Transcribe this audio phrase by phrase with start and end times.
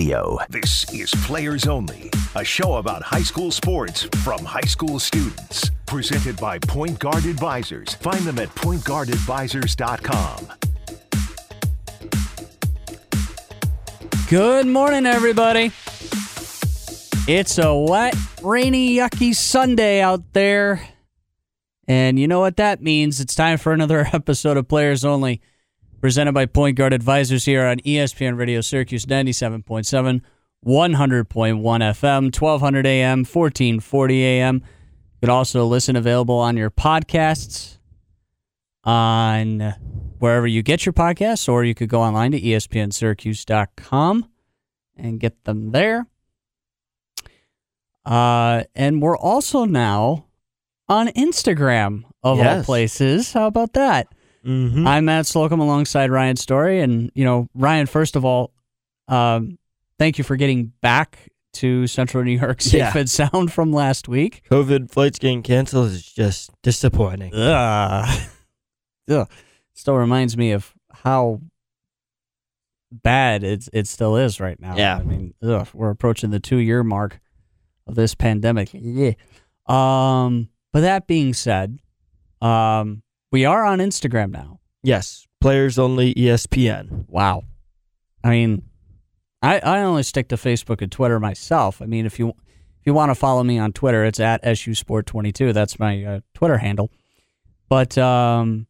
[0.00, 0.38] Radio.
[0.48, 5.70] This is Players Only, a show about high school sports from high school students.
[5.84, 7.92] Presented by Point Guard Advisors.
[7.96, 10.52] Find them at pointguardadvisors.com.
[14.30, 15.70] Good morning, everybody.
[17.28, 20.88] It's a wet, rainy, yucky Sunday out there.
[21.86, 23.20] And you know what that means?
[23.20, 25.42] It's time for another episode of Players Only,
[26.00, 30.22] presented by Point Guard Advisors here on ESPN Radio Syracuse 97.7,
[30.66, 34.54] 100.1 FM, 1200 AM, 1440 AM.
[34.56, 34.62] You
[35.20, 37.78] can also listen available on your podcasts
[38.84, 39.74] on
[40.18, 44.28] wherever you get your podcasts, or you could go online to espnsyracuse.com
[44.96, 46.06] and get them there.
[48.04, 50.26] Uh, and we're also now
[50.88, 53.32] on Instagram of all places.
[53.32, 54.08] How about that?
[54.44, 54.86] Mm-hmm.
[54.86, 56.80] I'm Matt Slocum alongside Ryan Story.
[56.80, 58.52] And, you know, Ryan, first of all,
[59.08, 59.58] um,
[59.98, 62.96] thank you for getting back to Central New York safe Yeah.
[62.96, 64.42] and sound from last week.
[64.50, 67.34] COVID flights getting canceled is just disappointing.
[67.34, 68.20] Ugh.
[69.10, 69.28] Ugh.
[69.74, 71.40] Still reminds me of how
[72.92, 74.76] bad it it still is right now.
[74.76, 74.96] Yeah.
[74.98, 77.20] I mean, ugh, we're approaching the two year mark
[77.86, 78.70] of this pandemic.
[78.72, 79.12] Yeah.
[79.66, 81.78] Um, but that being said,
[82.40, 84.60] um, we are on Instagram now.
[84.82, 87.04] Yes, players only ESPN.
[87.08, 87.44] Wow.
[88.24, 88.62] I mean,
[89.42, 91.80] I, I only stick to Facebook and Twitter myself.
[91.80, 94.74] I mean, if you if you want to follow me on Twitter, it's at SU
[94.74, 95.52] Sport 22.
[95.52, 96.90] That's my uh, Twitter handle.
[97.68, 98.66] But um,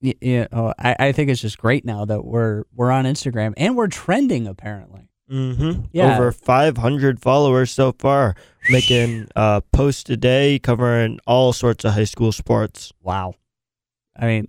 [0.00, 3.76] yeah, oh, I, I think it's just great now that we're we're on Instagram and
[3.76, 5.09] we're trending apparently.
[5.30, 5.82] Mm-hmm.
[5.92, 6.14] Yeah.
[6.14, 8.34] Over 500 followers so far,
[8.68, 12.92] making uh, posts a day covering all sorts of high school sports.
[13.02, 13.34] Wow.
[14.18, 14.48] I mean,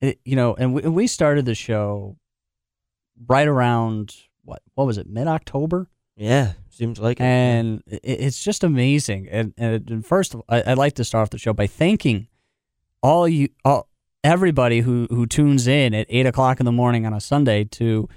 [0.00, 2.16] it, you know, and we, we started the show
[3.26, 5.88] right around what what was it mid October.
[6.16, 7.24] Yeah, seems like it.
[7.24, 9.28] and it, it's just amazing.
[9.30, 11.66] And, and, and first, of all, I, I'd like to start off the show by
[11.66, 12.28] thanking
[13.02, 13.88] all you, all
[14.24, 18.08] everybody who who tunes in at eight o'clock in the morning on a Sunday to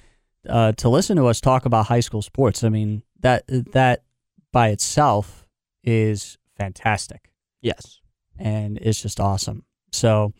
[0.50, 2.63] uh, to listen to us talk about high school sports.
[2.63, 4.03] I mean that that
[4.52, 5.46] by itself
[5.84, 7.31] is fantastic
[7.62, 8.00] Yes.
[8.38, 9.63] and it's just awesome.
[9.91, 10.34] So,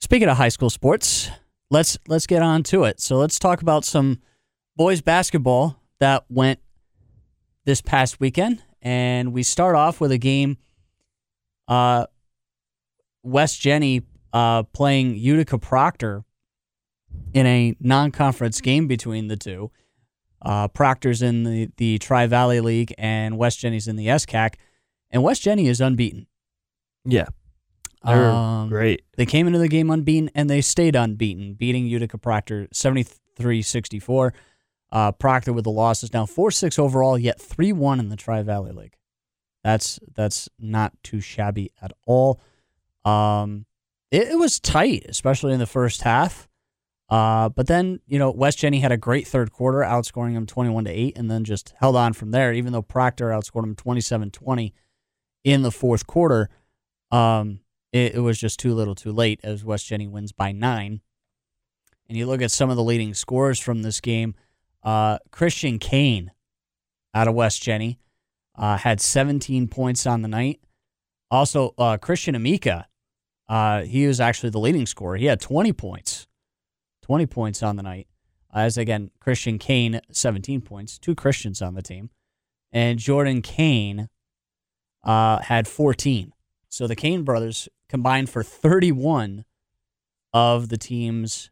[0.00, 1.30] speaking of high school sports,
[1.70, 3.00] let's let's get on to it.
[3.00, 4.20] So let's talk about some
[4.76, 6.60] boys basketball that went
[7.64, 10.56] this past weekend, and we start off with a game.
[11.66, 12.06] Uh,
[13.22, 14.02] West Genny
[14.32, 16.24] uh, playing Utica Proctor
[17.34, 19.70] in a non-conference game between the two.
[20.40, 24.54] Uh, Proctor's in the the Tri Valley League, and West Genny's in the SCAC,
[25.10, 26.26] and West Genny is unbeaten.
[27.04, 27.26] Yeah,
[28.04, 29.02] they're Um, great.
[29.16, 34.32] They came into the game unbeaten and they stayed unbeaten, beating Utica Proctor 73 64.
[34.90, 38.42] Uh, Proctor with the losses now 4 6 overall, yet 3 1 in the Tri
[38.42, 38.94] Valley League.
[39.64, 42.40] That's that's not too shabby at all.
[43.04, 43.66] Um,
[44.10, 46.48] it, it was tight, especially in the first half.
[47.08, 50.84] Uh, but then, you know, West Genny had a great third quarter, outscoring them 21
[50.84, 54.30] to 8, and then just held on from there, even though Proctor outscored them 27
[54.30, 54.74] 20
[55.44, 56.50] in the fourth quarter.
[57.10, 57.60] Um,
[57.92, 61.00] it, it was just too little too late as West Genny wins by nine.
[62.08, 64.34] And you look at some of the leading scores from this game.
[64.82, 66.30] Uh, Christian Kane
[67.14, 67.98] out of West Genny
[68.54, 70.60] uh, had 17 points on the night.
[71.30, 72.84] Also, uh, Christian Amika,
[73.48, 75.16] uh, he was actually the leading scorer.
[75.16, 76.26] He had 20 points,
[77.08, 78.06] 20 points on the night.
[78.52, 82.10] As again, Christian Kane, 17 points, two Christians on the team.
[82.70, 84.08] And Jordan Kane
[85.04, 86.32] uh, had 14.
[86.68, 89.44] So the Kane brothers combined for 31
[90.34, 91.50] of the team's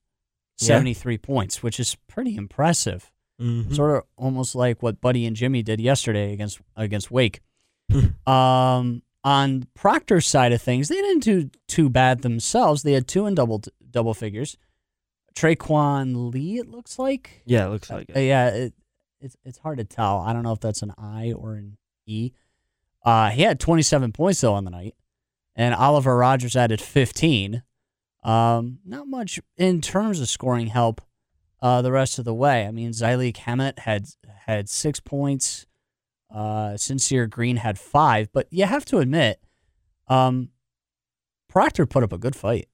[0.61, 0.66] Yeah.
[0.69, 3.11] 73 points, which is pretty impressive.
[3.41, 3.75] Mhm.
[3.75, 7.41] Sort of almost like what Buddy and Jimmy did yesterday against against Wake.
[8.27, 12.83] um, on Proctor's side of things, they didn't do too bad themselves.
[12.83, 14.56] They had two in double double figures.
[15.37, 17.43] Traquan Lee, it looks like.
[17.45, 18.27] Yeah, it looks like Uh, it.
[18.27, 18.75] yeah, it,
[19.21, 20.19] it's it's hard to tell.
[20.21, 21.77] I don't know if that's an I or an
[22.07, 22.33] E.
[23.05, 24.95] Uh, he had 27 points though on the night,
[25.55, 27.63] and Oliver Rogers added 15.
[28.25, 31.01] Um, not much in terms of scoring help.
[31.63, 32.66] Uh, the rest of the way.
[32.66, 34.07] I mean, Zyleek Hammett had
[34.47, 35.66] had six points.
[36.31, 39.41] Uh, Sincere Green had five, but you have to admit,
[40.09, 40.51] um,
[41.49, 42.69] Proctor put up a good fight.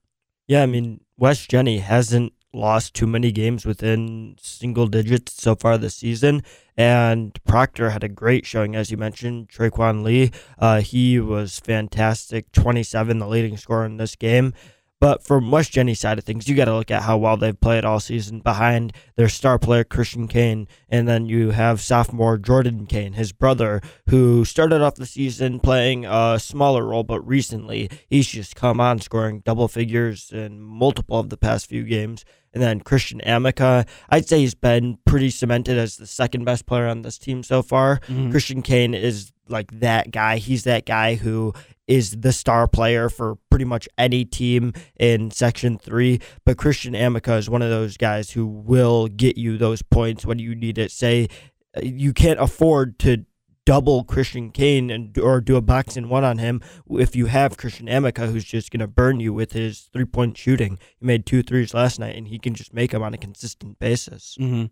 [0.48, 5.78] Yeah, I mean, West Genny hasn't lost too many games within single digits so far
[5.78, 6.43] this season.
[6.76, 9.49] And Proctor had a great showing, as you mentioned.
[9.49, 14.54] Traquan Lee, uh, he was fantastic, 27, the leading scorer in this game.
[15.02, 17.60] But from West Genny side of things, you got to look at how well they've
[17.60, 22.87] played all season behind their star player Christian Kane, and then you have sophomore Jordan
[22.87, 28.28] Kane, his brother, who started off the season playing a smaller role, but recently he's
[28.28, 32.25] just come on scoring double figures in multiple of the past few games.
[32.54, 36.87] And then Christian Amica, I'd say he's been pretty cemented as the second best player
[36.87, 38.00] on this team so far.
[38.08, 38.31] Mhm.
[38.31, 40.37] Christian Kane is like that guy.
[40.37, 41.54] He's that guy who
[41.88, 46.20] is the star player for pretty much any team in Section 3.
[46.44, 50.38] But Christian Amica is one of those guys who will get you those points when
[50.38, 50.90] you need it.
[50.90, 51.28] Say
[51.76, 53.25] uh, you can't afford to
[53.64, 56.60] double Christian Kane and or do a box and one on him
[56.90, 60.36] if you have Christian Amica who's just going to burn you with his three point
[60.36, 60.78] shooting.
[60.98, 63.78] He made two threes last night and he can just make them on a consistent
[63.78, 64.36] basis.
[64.38, 64.64] hmm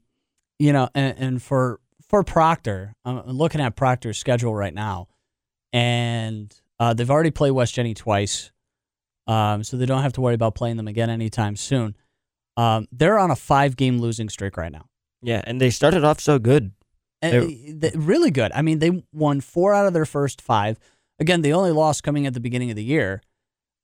[0.58, 5.06] You know, and, and for for Proctor, I'm looking at Proctor's schedule right now,
[5.72, 8.50] and uh, they've already played West Genny twice,
[9.28, 11.96] um, so they don't have to worry about playing them again anytime soon.
[12.56, 14.86] Um, they're on a five game losing streak right now.
[15.22, 16.72] Yeah, and they started off so good.
[17.22, 18.50] They- really good.
[18.54, 20.78] I mean, they won four out of their first five.
[21.18, 23.20] Again, the only loss coming at the beginning of the year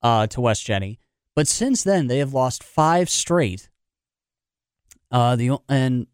[0.01, 0.97] uh, to West Genny,
[1.35, 3.69] but since then they have lost five straight.
[5.11, 6.07] Uh, the and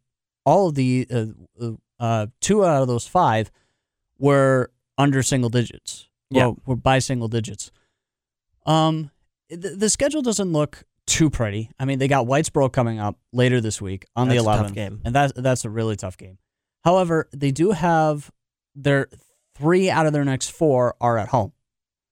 [0.45, 1.25] all of the uh,
[1.61, 3.49] uh, uh, two out of those five
[4.19, 6.09] were under single digits.
[6.29, 6.47] Yeah.
[6.47, 7.71] Well, were by single digits.
[8.65, 9.11] Um,
[9.49, 11.69] the, the schedule doesn't look too pretty.
[11.79, 14.71] I mean, they got Whitesboro coming up later this week on That's a the tough
[14.71, 15.01] 11th, game.
[15.05, 16.37] and that's that's a really tough game.
[16.83, 18.31] However, they do have
[18.75, 19.07] their
[19.55, 21.53] three out of their next four are at home.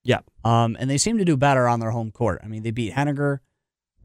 [0.03, 0.19] Yeah.
[0.44, 2.41] Um, and they seem to do better on their home court.
[2.44, 3.41] I mean, they beat Henninger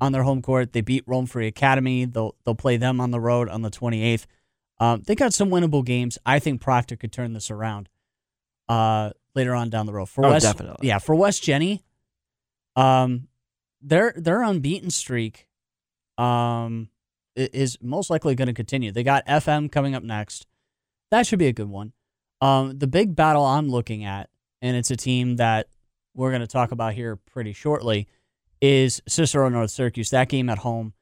[0.01, 0.73] on their home court.
[0.73, 2.05] They beat Rome Free Academy.
[2.05, 4.27] They'll they'll play them on the road on the 28th.
[4.79, 6.19] Um, they got some winnable games.
[6.27, 7.89] I think Proctor could turn this around
[8.69, 10.11] uh, later on down the road.
[10.11, 10.87] For Oh, West, definitely.
[10.89, 11.83] yeah, for West Genny,
[12.75, 13.29] um,
[13.81, 15.49] their their unbeaten streak
[16.19, 16.91] um,
[17.35, 18.93] is most likely going to continue.
[18.93, 20.47] They got FM coming up next.
[21.11, 21.93] That should be a good one.
[22.41, 24.29] Um, the big battle I'm looking at,
[24.63, 25.69] and it's a team that
[26.15, 28.09] we're going to talk about here pretty shortly,
[28.61, 30.11] is Cicero North Syracuse.
[30.11, 30.93] That game at home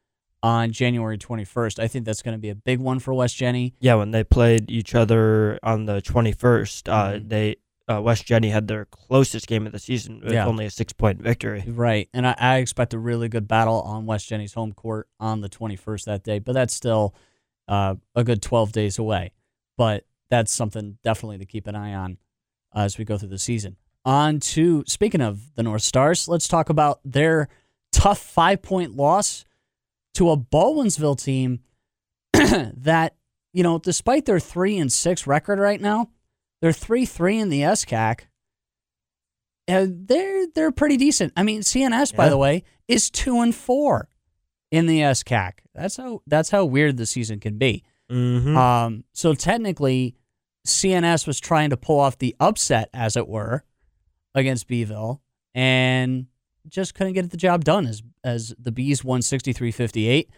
[0.42, 1.78] on January 21st.
[1.78, 3.72] I think that's going to be a big one for West Genny.
[3.80, 7.28] Yeah, when they played each other on the 21st, uh, Mhm.
[7.28, 10.46] they uh, West Genny had their closest game of the season with Yeah.
[10.46, 11.64] only a six point victory.
[11.66, 12.08] Right.
[12.14, 15.50] And I, I expect a really good battle on West Genny's home court on the
[15.50, 17.14] 21st that day, but that's still
[17.68, 19.32] uh, a good 12 days away.
[19.76, 22.18] But that's something definitely to keep an eye on
[22.74, 23.76] as we go through the season.
[24.04, 27.48] On to, speaking of the North Stars, let's talk about their
[27.92, 29.44] tough five point loss
[30.14, 31.60] to a Baldwinsville team
[32.32, 33.14] that,
[33.52, 36.10] you know, despite their three and six record right now,
[36.60, 38.20] they're three three in the SCAC.
[39.66, 41.32] Uh, they're they're pretty decent.
[41.36, 44.08] I mean, CNS, by the way, is two and four
[44.70, 45.52] in the SCAC.
[45.74, 47.84] That's how that's how weird the season can be.
[48.10, 48.56] Mm-hmm.
[48.56, 50.14] Um, so technically,
[50.66, 53.64] CNS was trying to pull off the upset, as it were,
[54.34, 55.20] against Beeville,
[55.54, 56.26] and
[56.68, 57.86] just couldn't get the job done.
[57.86, 60.28] As as the Bees won 63-58.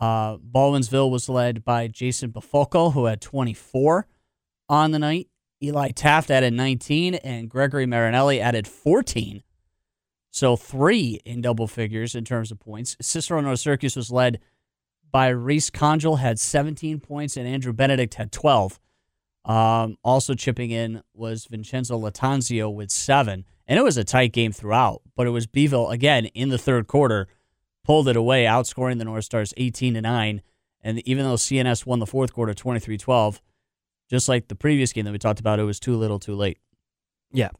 [0.00, 4.06] Uh, Baldwinsville was led by Jason Bafulco, who had 24
[4.68, 5.28] on the night.
[5.62, 9.42] Eli Taft added 19, and Gregory Marinelli added 14.
[10.30, 12.96] So three in double figures in terms of points.
[13.00, 14.40] Cicero North Syracuse was led
[15.14, 18.80] by Reese Conjal, had 17 points, and Andrew Benedict had 12.
[19.44, 23.44] Um, also chipping in was Vincenzo Latanzio with seven.
[23.68, 26.88] And it was a tight game throughout, but it was Beeville again in the third
[26.88, 27.28] quarter,
[27.84, 30.42] pulled it away, outscoring the North Stars 18 to 9.
[30.82, 33.40] And even though CNS won the fourth quarter 23 12,
[34.10, 36.58] just like the previous game that we talked about, it was too little too late.
[37.30, 37.50] Yeah.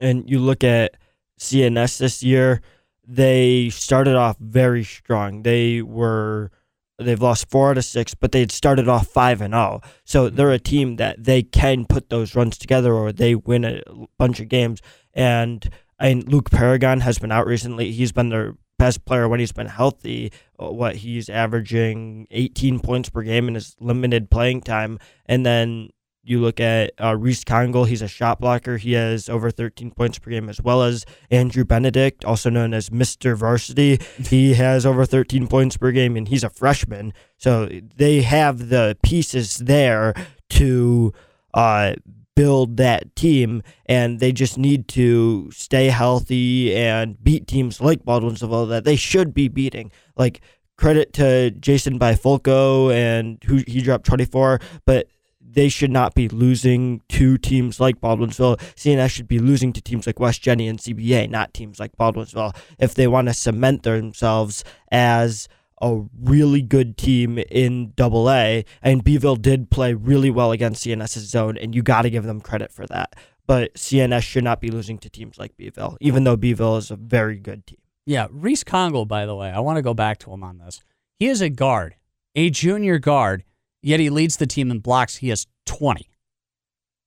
[0.00, 0.96] And you look at
[1.38, 2.60] CNS this year,
[3.06, 5.44] they started off very strong.
[5.44, 6.50] They were
[6.98, 9.80] they've lost 4 out of 6, but they had started off 5 and 0.
[10.04, 13.82] So they're a team that they can put those runs together or they win a
[14.18, 14.80] bunch of games.
[15.14, 15.68] And
[15.98, 17.92] and Luke Paragon has been out recently.
[17.92, 20.32] He's been their best player when he's been healthy.
[20.60, 24.98] Uh, What he's averaging 18 points per game in his limited playing time.
[25.26, 25.90] And then
[26.24, 28.76] you look at uh, Reese Congle, he's a shot blocker.
[28.76, 32.90] He has over 13 points per game, as well as Andrew Benedict, also known as
[32.90, 33.36] Mr.
[33.36, 33.98] Varsity.
[34.18, 37.12] he has over 13 points per game, and he's a freshman.
[37.38, 40.14] So they have the pieces there
[40.50, 41.12] to
[41.54, 41.94] uh,
[42.36, 48.68] build that team, and they just need to stay healthy and beat teams like Baldwinsville
[48.68, 49.90] that they should be beating.
[50.16, 50.40] Like,
[50.78, 55.06] credit to Jason Bifulco and who he dropped 24, but
[55.54, 58.58] they should not be losing to teams like Baldwinsville.
[58.74, 62.56] CNS should be losing to teams like West Genny and CBA, not teams like Baldwinsville,
[62.78, 65.48] if they want to cement themselves as
[65.80, 68.64] a really good team in Double A.
[68.82, 72.40] And Beeville did play really well against CNS's zone, and you got to give them
[72.40, 73.14] credit for that.
[73.46, 76.96] But CNS should not be losing to teams like Beeville, even though Beeville is a
[76.96, 77.78] very good team.
[78.06, 80.80] Yeah, Reese Congo, by the way, I want to go back to him on this.
[81.18, 81.96] He is a guard,
[82.34, 83.44] a junior guard,
[83.82, 85.16] yet he leads the team in blocks.
[85.16, 86.08] He has 20.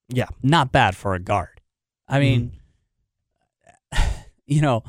[0.10, 0.28] Yeah.
[0.44, 1.62] Not bad for a guard.
[2.08, 2.52] I mean,
[4.46, 4.84] you know,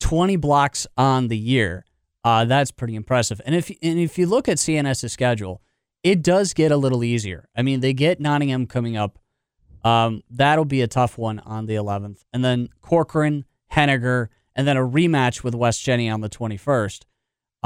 [0.00, 1.84] 20 blocks on the year.
[2.24, 3.40] Uh, that's pretty impressive.
[3.46, 5.62] And if and if you look at CNS's schedule,
[6.02, 7.48] it does get a little easier.
[7.56, 9.18] I mean, they get Nottingham coming up.
[9.84, 14.76] Um, that'll be a tough one on the 11th, and then Corcoran, Henninger, and then
[14.76, 17.04] a rematch with West Genny on the 21st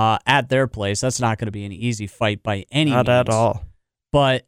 [0.00, 1.00] uh, at their place.
[1.00, 3.08] That's not going to be an easy fight by any Not means.
[3.08, 3.64] at all.
[4.12, 4.46] But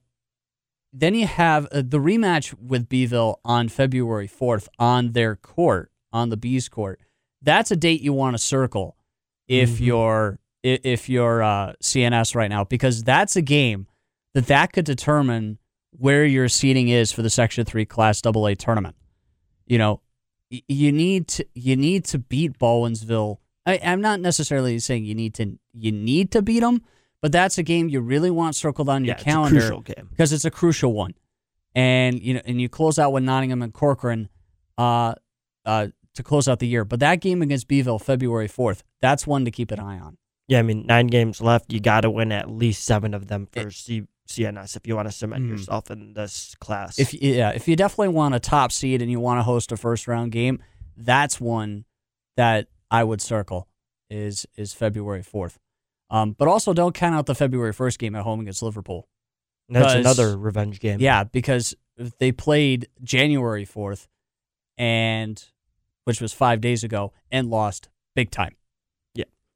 [0.93, 6.29] then you have uh, the rematch with Beeville on February 4th on their court, on
[6.31, 7.01] the Bees court.
[7.43, 8.97] That's a date you want to circle
[9.49, 9.87] if Mhm.
[9.87, 13.89] you're if you're uh, CNS right now because that's a game
[14.35, 15.59] that that could determine
[15.91, 18.95] where your seating is for the Section 3 Class AA tournament.
[19.67, 20.01] You know,
[20.53, 23.39] y- you need to you need to beat Baldwinsville.
[23.67, 26.83] I, I'm not necessarily saying you need to you need to beat them,
[27.21, 29.81] but that's a game you really want circled on your yeah, calendar it's a crucial
[29.83, 30.09] game.
[30.11, 31.15] because it's a crucial one.
[31.75, 34.29] And you know, and you close out with Nottingham and Corcoran
[34.77, 35.15] uh,
[35.65, 36.85] uh, to close out the year.
[36.85, 40.19] But that game against Beeville, February fourth, that's one to keep an eye on.
[40.49, 41.73] Yeah, I mean, nine games left.
[41.73, 45.09] You got to win at least seven of them for C- CNS if you want
[45.09, 45.51] to cement Mhm.
[45.51, 46.99] yourself in this class.
[46.99, 49.77] If yeah, if you definitely want a top seed and you want to host a
[49.79, 50.61] first round game,
[50.97, 51.85] that's one
[52.37, 53.69] that I would circle
[54.11, 55.59] is is February fourth.
[56.11, 59.09] Um, but also don't count out the February first game at home against Liverpool.
[59.71, 61.01] That's another revenge game.
[61.01, 61.75] Yeah, because
[62.19, 64.09] they played January 4th
[64.77, 65.43] and
[66.05, 68.57] which was 5 days ago and lost big time.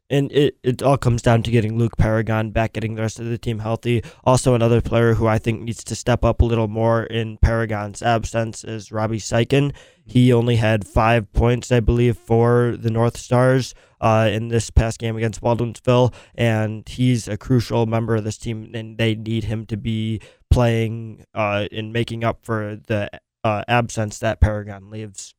[0.09, 3.27] And it, it all comes down to getting Luke Paragon back, getting the rest of
[3.27, 4.05] the team healthy.
[4.25, 8.03] Also, another player who I think needs to step up a little more in Paragon's
[8.03, 9.75] absence is Robbie Sykin.
[10.05, 15.01] He only had five points, I believe, for the North Stars uh, in this past
[15.01, 19.67] game against Baldwinsville, and he's a crucial member of this team, and they need him
[19.67, 20.21] to be
[20.51, 23.11] playing uh, and making up for the
[23.43, 25.35] uh, absence that Paragon leaves.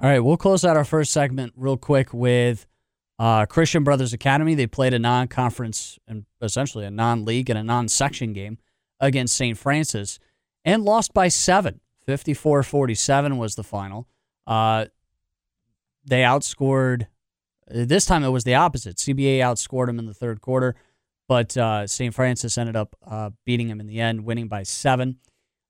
[0.00, 2.66] All right, we'll close out our first segment real quick with
[3.18, 4.54] uh, Christian Brothers Academy.
[4.54, 8.58] They played a non-conference and essentially a non-league and a non-section game
[9.00, 9.56] against St.
[9.56, 10.18] Francis
[10.64, 11.80] and lost by seven.
[12.06, 14.08] 54-47 was the final.
[14.46, 14.86] Uh,
[16.04, 17.06] they outscored.
[17.66, 18.96] This time it was the opposite.
[18.96, 20.74] CBA outscored them in the third quarter,
[21.28, 22.14] but uh, St.
[22.14, 25.18] Francis ended up uh, beating them in the end, winning by seven.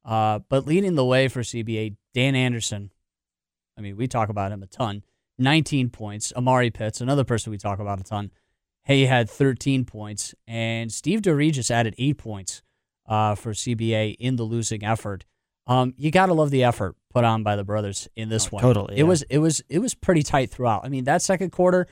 [0.05, 2.91] Uh, but leading the way for CBA, Dan Anderson.
[3.79, 5.03] I mean, we talk about him a ton.
[5.39, 6.33] 19 points.
[6.37, 8.31] Amari Pitts, another person we talk about a ton.
[8.85, 12.63] He had 13 points, and Steve DeRegis added eight points
[13.07, 15.25] uh, for CBA in the losing effort.
[15.67, 18.51] Um, you got to love the effort put on by the brothers in this Oh,
[18.51, 18.63] one.
[18.63, 20.85] totally, It was it was it was pretty tight throughout.
[20.85, 21.87] I mean, that second quarter,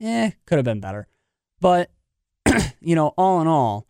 [0.00, 1.08] eh, could have been better,
[1.60, 1.90] but
[2.80, 3.88] you know, all in all,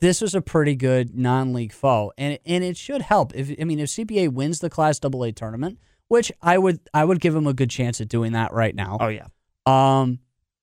[0.00, 3.34] this was a pretty good non-league foe, and and it should help.
[3.34, 7.20] If I mean, if CBA wins the Class AA tournament, which I would I would
[7.20, 8.98] give him a good chance at doing that right now.
[9.00, 9.26] Oh, yeah.
[9.66, 10.20] Um,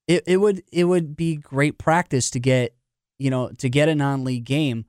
[0.07, 2.75] it, it would it would be great practice to get
[3.19, 4.85] you know to get a non-league game,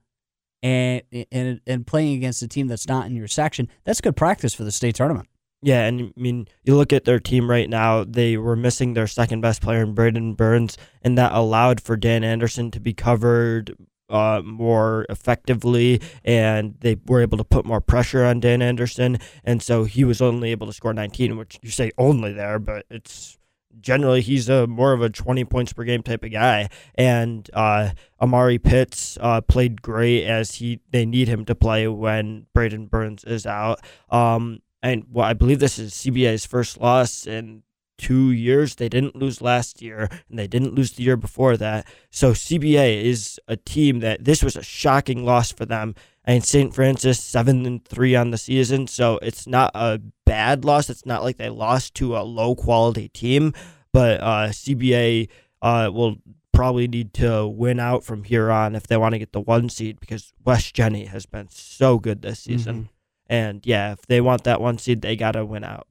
[0.62, 3.68] and and and playing against a team that's not in your section.
[3.84, 5.28] That's good practice for the state tournament.
[5.62, 9.06] Yeah, and I mean, you look at their team right now, they were missing their
[9.06, 13.74] second best player in Braden Burns, and that allowed for Dan Anderson to be covered
[14.08, 19.62] uh, more effectively, and they were able to put more pressure on Dan Anderson, and
[19.62, 23.38] so he was only able to score 19, which you say only there, but it's
[23.80, 26.68] generally he's a more of a 20 points per game type of guy.
[26.94, 32.46] And uh, amari pitts uh, played great as he they need him to play when
[32.52, 33.80] braden burns is out.
[34.10, 37.62] Um, and well, I believe this is CBA's first loss in
[37.98, 38.76] two years.
[38.76, 41.86] They didn't lose last year, and they didn't lose the year before that.
[42.10, 45.94] So CBA is a team that this was a shocking loss for them.
[46.26, 46.74] And St.
[46.74, 50.88] Francis seven and three on the season, so it's not a bad loss.
[50.88, 53.52] It's not like they lost to a low quality team,
[53.92, 55.28] but uh, CBA
[55.60, 56.16] uh, will
[56.52, 59.68] probably need to win out from here on if they want to get the one
[59.68, 62.88] seed because West Genny has been so good this season.
[63.26, 65.86] And yeah, if they want that one seed, they got to win out.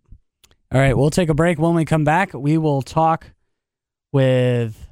[0.73, 1.59] All right, we'll take a break.
[1.59, 3.27] When we come back, we will talk
[4.11, 4.87] with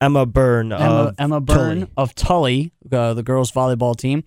[0.00, 1.92] Emma Byrne Emma, of Emma Byrne Tully.
[1.96, 4.22] of Tully, uh, the girls volleyball team.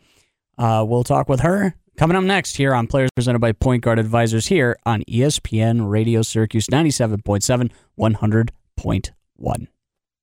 [0.57, 3.97] Uh, we'll talk with her coming up next here on Players presented by Point Guard
[3.97, 9.67] Advisors here on ESPN Radio Syracuse 97.7, 100.1.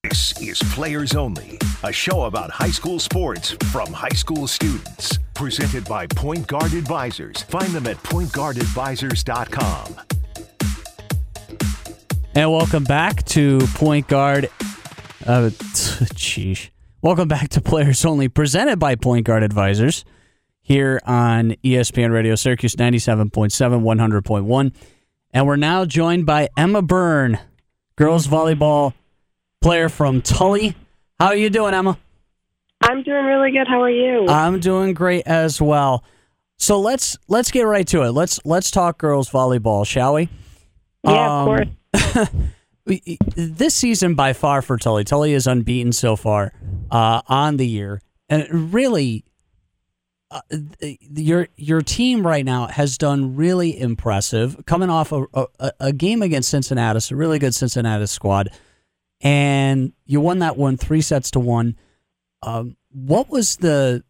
[0.04, 5.19] This is Players Only, a show about high school sports from high school students.
[5.35, 7.42] Presented by Point Guard Advisors.
[7.42, 10.00] Find them at pointguardadvisors.com.
[12.35, 14.47] And welcome back to Point Guard.
[15.26, 15.50] Uh,
[16.14, 16.71] sheesh.
[17.02, 20.07] Welcome back to Players Only, presented by Point Guard Advisors
[20.62, 24.75] here on ESPN Radio Syracuse 97.7, 100.1.
[25.33, 27.38] And we're now joined by Emma Byrne,
[27.97, 28.95] girls volleyball
[29.61, 30.75] player from Tully.
[31.19, 31.99] How are you doing, Emma?
[32.81, 33.69] I'm doing really good.
[33.69, 34.26] How are you?
[34.29, 36.02] I'm doing great as well.
[36.57, 38.12] So let's let's get right to it.
[38.12, 40.29] Let's let's talk girls volleyball, shall we?
[41.05, 42.29] yeah, of course.
[43.37, 45.05] this season by far for Tully.
[45.05, 46.52] Tully is unbeaten so far
[46.90, 49.25] uh, on the year, and really,
[50.31, 50.40] uh,
[51.00, 54.64] your your team right now has done really impressive.
[54.67, 58.50] Coming off a, a, a game against Cincinnatus, a really good Cincinnatus squad,
[59.21, 61.77] and you won that one three sets to one.
[62.43, 64.03] Um, what was the,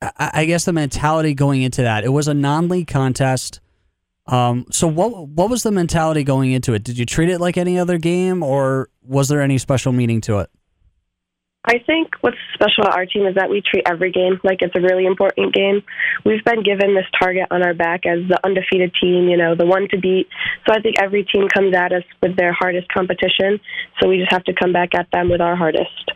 [0.00, 2.04] I, guess, the mentality going into that?
[2.04, 3.60] It was a non-league contest.
[4.26, 6.84] Um, so what what was the mentality going into it?
[6.84, 10.38] Did you treat it like any other game, or was there any special meaning to
[10.38, 10.50] it?
[11.64, 14.74] I think what's special about our team is that we treat every game like it's
[14.74, 15.82] a really important game.
[16.24, 19.66] We've been given this target on our back as the undefeated team, you know, the
[19.66, 20.26] one to beat.
[20.66, 23.60] So I think every team comes at us with their hardest competition.
[24.00, 26.10] So we just have to come back at them with our hardest.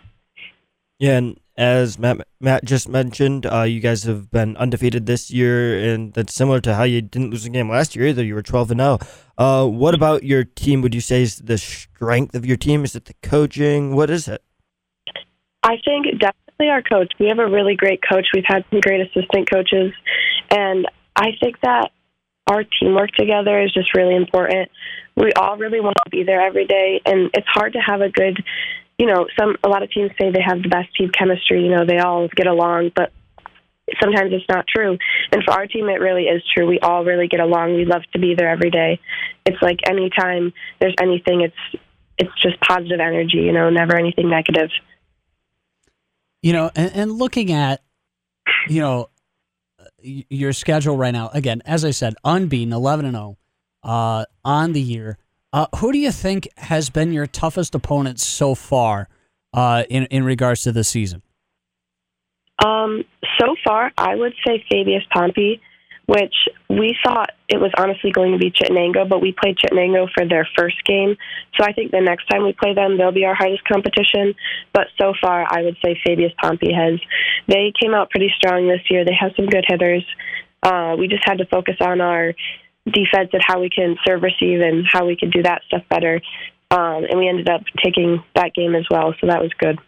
[0.98, 5.78] Yeah, and as Matt, Matt just mentioned, uh, you guys have been undefeated this year,
[5.78, 8.24] and that's similar to how you didn't lose a game last year either.
[8.24, 8.98] You were 12 and 0.
[9.38, 10.82] Uh, what about your team?
[10.82, 12.82] Would you say is the strength of your team?
[12.82, 13.94] Is it the coaching?
[13.94, 14.42] What is it?
[15.62, 17.12] I think definitely our coach.
[17.18, 18.26] We have a really great coach.
[18.34, 19.92] We've had some great assistant coaches.
[20.50, 21.90] And I think that
[22.46, 24.70] our teamwork together is just really important.
[25.16, 27.00] We all really want to be there every day.
[27.04, 28.42] And it's hard to have a good,
[28.98, 31.62] you know, some, a lot of teams say they have the best team chemistry.
[31.62, 33.12] You know, they all get along, but
[34.00, 34.98] sometimes it's not true.
[35.32, 36.66] And for our team, it really is true.
[36.66, 37.74] We all really get along.
[37.74, 39.00] We love to be there every day.
[39.44, 41.82] It's like anytime there's anything, it's,
[42.18, 44.70] it's just positive energy, you know, never anything negative.
[46.46, 47.82] You know, and, and looking at,
[48.68, 49.10] you know,
[50.00, 51.28] your schedule right now.
[51.34, 53.36] Again, as I said, unbeaten, eleven and zero,
[53.82, 55.18] uh, on the year.
[55.52, 59.08] Uh, who do you think has been your toughest opponent so far,
[59.54, 61.20] uh, in in regards to the season?
[62.64, 63.02] Um,
[63.40, 65.60] so far, I would say Fabius Pompey,
[66.06, 66.34] which
[66.70, 70.48] we thought it was honestly going to be Chittenango, but we played Chittenango for their
[70.56, 71.16] first game.
[71.56, 74.34] So I think the next time we play them, they'll be our hardest competition.
[74.72, 77.00] But so far, I would say Fabius Pompey has.
[77.48, 79.04] They came out pretty strong this year.
[79.04, 80.04] They have some good hitters.
[80.62, 82.34] Uh, we just had to focus on our
[82.86, 86.20] defense and how we can serve, receive, and how we can do that stuff better.
[86.70, 89.78] Um, and we ended up taking that game as well, so that was good.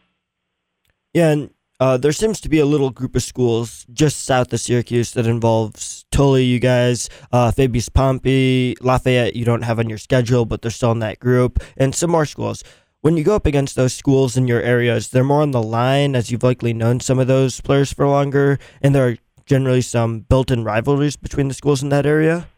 [1.15, 1.51] Yeah, and
[1.81, 5.27] uh, there seems to be a little group of schools just south of Syracuse that
[5.27, 9.37] involves Tully, you guys, uh, Fabius Pompey, Lafayette.
[9.37, 12.27] You don't have on your schedule, but they're still in that group, and some more
[12.27, 12.65] schools.
[13.01, 16.17] When you go up against those schools in your areas, they're more on the line,
[16.17, 20.21] as you've likely known some of those players for longer, and there are generally some
[20.21, 22.49] built-in rivalries between the schools in that area.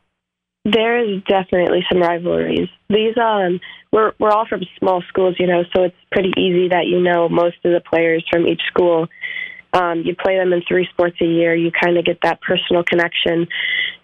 [0.71, 2.69] There is definitely some rivalries.
[2.89, 3.61] These um
[3.93, 7.29] we're we're all from small schools, you know, so it's pretty easy that you know
[7.29, 9.09] most of the players from each school.
[9.73, 11.55] Um, you play them in three sports a year.
[11.55, 13.47] You kind of get that personal connection,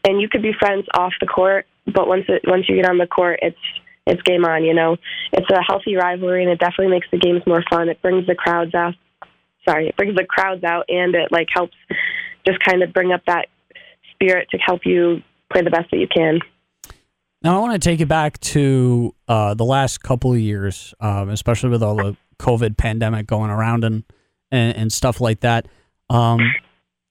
[0.04, 1.66] and you could be friends off the court.
[1.86, 3.58] But once it once you get on the court, it's
[4.06, 4.64] it's game on.
[4.64, 4.96] You know,
[5.32, 7.88] it's a healthy rivalry, and it definitely makes the games more fun.
[7.88, 8.94] It brings the crowds out.
[9.68, 11.76] Sorry, it brings the crowds out, and it like helps
[12.46, 13.48] just kind of bring up that
[14.14, 16.40] spirit to help you play the best that you can.
[17.46, 21.28] Now I want to take you back to uh, the last couple of years, um,
[21.28, 24.02] especially with all the COVID pandemic going around and
[24.50, 25.68] and, and stuff like that.
[26.10, 26.40] Um,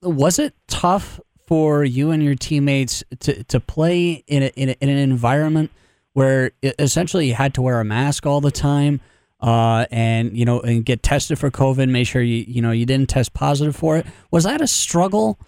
[0.01, 4.75] was it tough for you and your teammates to, to play in, a, in, a,
[4.81, 5.71] in an environment
[6.11, 8.99] where essentially you had to wear a mask all the time?
[9.39, 11.87] Uh, and you know, and get tested for COVID.
[11.87, 14.05] Make sure you you know you didn't test positive for it.
[14.31, 15.39] Was that a struggle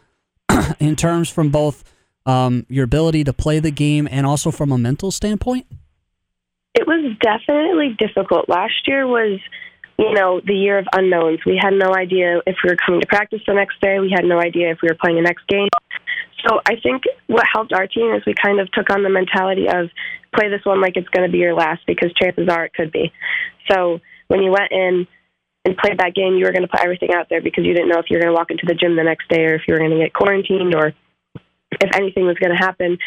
[0.80, 1.84] in terms from both
[2.28, 5.66] um, your ability to play the game and also from a mental standpoint?
[6.76, 8.48] It was definitely difficult.
[8.50, 9.40] Last year was,
[9.98, 11.40] you know, the year of unknowns.
[11.46, 14.00] We had no idea if we were coming to practice the next day.
[14.00, 15.70] We had no idea if we were playing the next game.
[16.46, 19.68] So I think what helped our team is we kind of took on the mentality
[19.68, 19.90] of
[20.36, 22.92] play this one like it's going to be your last because chances are it could
[22.92, 23.12] be.
[23.72, 25.08] So when you went in
[25.66, 27.90] and played that game, you were going to put everything out there because you didn't
[27.90, 29.64] know if you were going to walk into the gym the next day or if
[29.68, 30.94] you were going to get quarantined or
[31.72, 32.98] if anything was going to happen.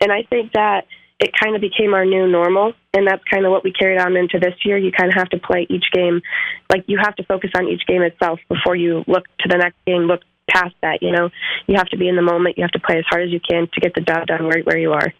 [0.00, 0.86] And I think that
[1.18, 4.16] it kind of became our new normal, and that's kind of what we carried on
[4.16, 4.78] into this year.
[4.78, 6.22] You kind of have to play each game,
[6.70, 9.76] like you have to focus on each game itself before you look to the next
[9.84, 11.02] game, look past that.
[11.02, 11.30] You know,
[11.66, 12.56] you have to be in the moment.
[12.56, 14.62] You have to play as hard as you can to get the job done where
[14.62, 15.12] where you are.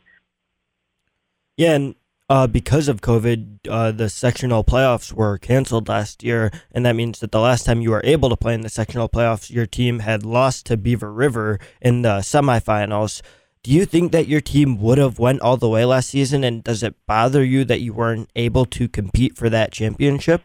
[1.57, 1.95] Yeah, and
[2.29, 7.21] uh, because of COVID, uh, the sectional playoffs were canceled last year, and that means
[7.21, 10.01] that the last time you were able to play in the sectional playoffs, your team
[10.01, 13.23] had lost to Beaver River in the semifinals.
[13.63, 16.63] Do you think that your team would have went all the way last season, and
[16.63, 20.43] does it bother you that you weren't able to compete for that championship?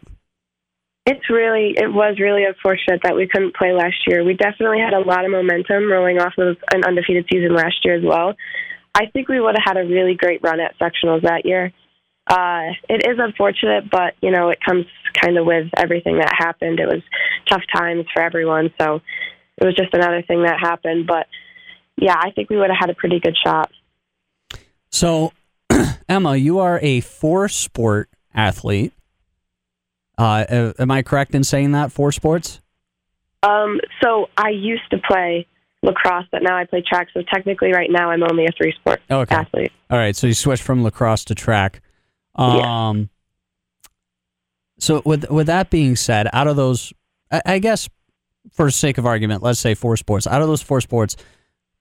[1.06, 4.24] It's really, it was really unfortunate that we couldn't play last year.
[4.24, 7.94] We definitely had a lot of momentum rolling off of an undefeated season last year
[7.94, 8.34] as well.
[8.94, 11.72] I think we would have had a really great run at sectionals that year.
[12.26, 14.86] Uh, it is unfortunate, but you know it comes
[15.20, 16.80] kind of with everything that happened.
[16.80, 17.02] It was
[17.48, 19.00] tough times for everyone, so
[19.58, 21.06] it was just another thing that happened.
[21.06, 21.26] But
[21.96, 23.70] yeah, I think we would have had a pretty good shot.
[24.90, 25.32] So,
[26.08, 28.92] Emma, you are a four sport athlete.
[30.16, 32.60] Uh, am I correct in saying that four sports?
[33.42, 35.46] Um, so I used to play
[35.84, 37.08] lacrosse, but now I play track.
[37.14, 39.34] So technically, right now, I'm only a three sport okay.
[39.34, 39.72] athlete.
[39.90, 40.16] All right.
[40.16, 41.80] So you switched from lacrosse to track.
[42.34, 43.04] Um, Yeah.
[44.78, 46.92] So with with that being said, out of those,
[47.30, 47.88] I, I guess,
[48.52, 50.26] for sake of argument, let's say four sports.
[50.26, 51.16] Out of those four sports,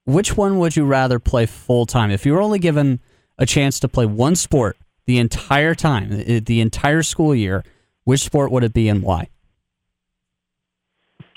[0.06, 2.12] which one would you rather play full time?
[2.12, 3.00] If you were only given
[3.38, 6.10] a chance to play one sport the entire time,
[6.44, 7.64] the entire school year,
[8.04, 9.30] which sport would it be and why?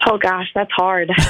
[0.05, 1.11] Oh gosh, that's hard.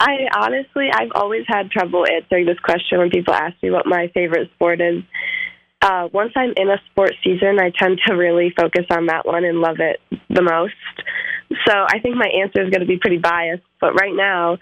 [0.00, 4.08] I honestly, I've always had trouble answering this question when people ask me what my
[4.14, 5.02] favorite sport is.
[5.82, 9.44] Uh, once I'm in a sports season, I tend to really focus on that one
[9.44, 10.74] and love it the most.
[11.66, 13.62] So I think my answer is going to be pretty biased.
[13.80, 14.58] But right now,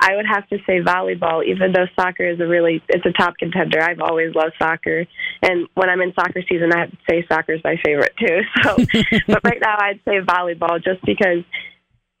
[0.00, 3.36] I would have to say volleyball, even though soccer is a really it's a top
[3.38, 3.80] contender.
[3.80, 5.06] I've always loved soccer,
[5.42, 8.40] and when I'm in soccer season, I have to say soccer is my favorite too.
[8.62, 8.76] So,
[9.26, 11.44] but right now, I'd say volleyball just because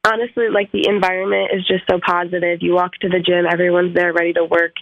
[0.04, 2.58] honestly, like the environment is just so positive.
[2.62, 4.72] You walk to the gym, everyone's there ready to work,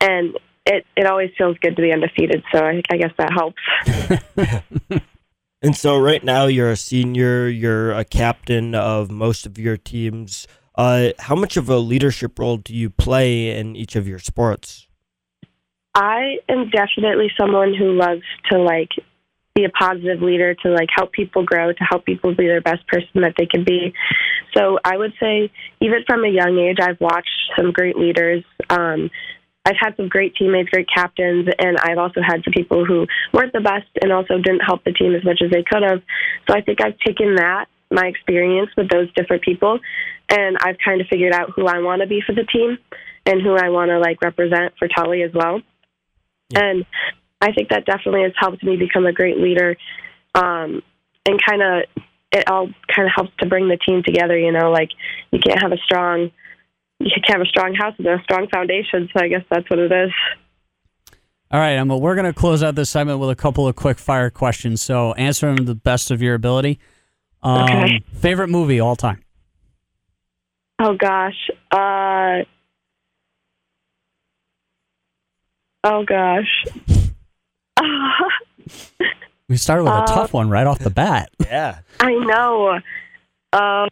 [0.00, 2.42] and it it always feels good to be undefeated.
[2.52, 5.02] So I, I guess that helps.
[5.64, 10.48] And so right now you're a senior, you're a captain of most of your teams.
[10.74, 14.86] Uh, how much of a leadership role do you play in each of your sports?
[15.94, 18.88] I am definitely someone who loves to like
[19.54, 22.86] be a positive leader, to like help people grow, to help people be their best
[22.86, 23.92] person that they can be.
[24.56, 28.44] So I would say, even from a young age, I've watched some great leaders.
[28.70, 29.10] Um,
[29.64, 33.52] I've had some great teammates, great captains, and I've also had some people who weren't
[33.52, 36.02] the best and also didn't help the team as much as they could have.
[36.48, 39.78] So I think I've taken that, my experience with those different people,
[40.28, 42.78] and I've kind of figured out who I want to be for the team
[43.26, 45.60] and who I want to like represent for Tully as well.
[46.54, 46.84] And
[47.40, 49.76] I think that definitely has helped me become a great leader,
[50.34, 50.82] um,
[51.26, 54.38] and kind of it all kind of helps to bring the team together.
[54.38, 54.90] You know, like
[55.30, 56.30] you can't have a strong
[56.98, 59.08] you can't have a strong house without a strong foundation.
[59.12, 60.10] So I guess that's what it is.
[61.50, 63.98] All right, Emma, we're going to close out this segment with a couple of quick
[63.98, 64.80] fire questions.
[64.80, 66.78] So answer them to the best of your ability.
[67.42, 68.02] Um, Okay.
[68.14, 69.22] Favorite movie all time?
[70.78, 71.50] Oh gosh.
[71.70, 72.42] Uh,
[75.84, 76.64] oh gosh.
[79.48, 81.28] We started with a Uh, tough one right off the bat.
[81.46, 81.80] Yeah.
[82.00, 82.78] I know.
[83.52, 83.88] Um,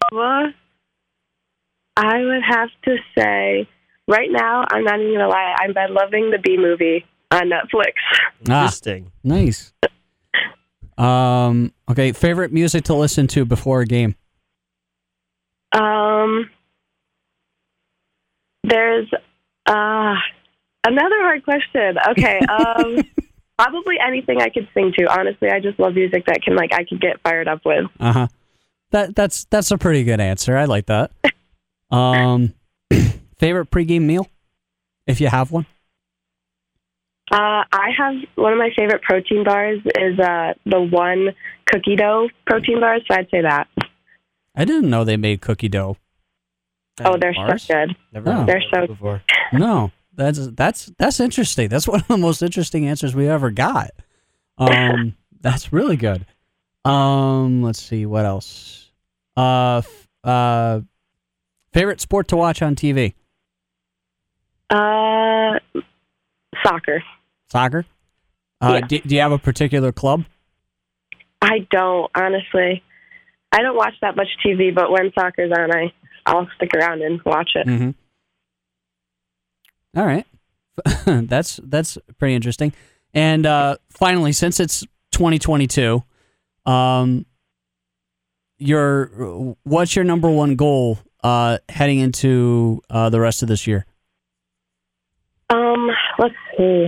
[1.96, 3.68] I would have to say,
[4.08, 5.54] right now, I'm not even gonna lie.
[5.60, 7.92] I've been loving the Bee Movie on Netflix.
[8.48, 9.12] Ah, Interesting.
[9.22, 9.74] nice.
[11.00, 14.16] Um, okay, favorite music to listen to before a game?
[15.72, 16.50] Um,
[18.64, 19.08] there's
[19.66, 20.14] uh
[20.84, 21.96] another hard question.
[22.10, 22.40] Okay.
[22.50, 23.02] Um,
[23.58, 25.04] probably anything I could sing to.
[25.06, 27.86] Honestly, I just love music that can like I could get fired up with.
[27.98, 28.28] Uh huh.
[28.90, 30.56] That that's that's a pretty good answer.
[30.56, 31.12] I like that.
[31.92, 32.54] Um,
[33.38, 34.28] favorite pregame meal,
[35.08, 35.66] if you have one.
[37.30, 41.28] Uh, I have one of my favorite protein bars is uh the one
[41.66, 43.68] cookie dough protein bar, so I'd say that.
[44.56, 45.96] I didn't know they made cookie dough.
[47.04, 47.62] Oh, they're Bars?
[47.62, 47.96] so good.
[48.12, 48.32] Never Oh.
[48.32, 49.22] heard They're of so- before.
[49.52, 51.68] No, that's that's that's interesting.
[51.68, 53.90] That's one of the most interesting answers we ever got.
[54.58, 56.24] Um, that's really good.
[56.84, 58.90] Um, let's see what else.
[59.36, 60.80] Uh, f- uh,
[61.72, 63.14] favorite sport to watch on TV?
[64.68, 65.58] Uh,
[66.64, 67.02] soccer.
[67.50, 67.84] Soccer.
[68.60, 68.86] Uh, Yeah.
[68.86, 70.24] do, do you have a particular club?
[71.42, 72.82] I don't honestly.
[73.52, 75.92] I don't watch that much TV, but when soccer's on, I
[76.26, 77.66] I'll stick around and watch it.
[77.66, 77.90] Mm-hmm.
[79.98, 80.26] All right,
[81.28, 82.72] that's that's pretty interesting.
[83.12, 84.82] And uh, finally, since it's
[85.12, 86.04] 2022,
[86.66, 87.26] um,
[88.58, 93.84] your what's your number one goal uh, heading into uh, the rest of this year?
[95.48, 95.88] Um,
[96.20, 96.86] let's see.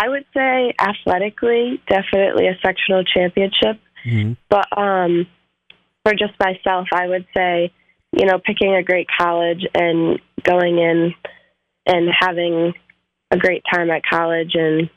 [0.00, 3.80] I would say athletically, definitely a sectional championship.
[4.06, 4.34] Mm-hmm.
[4.48, 5.26] But um,
[6.04, 7.72] for just myself, I would say,
[8.16, 11.14] you know, picking a great college and going in
[11.86, 12.74] and having
[13.32, 14.88] a great time at college and,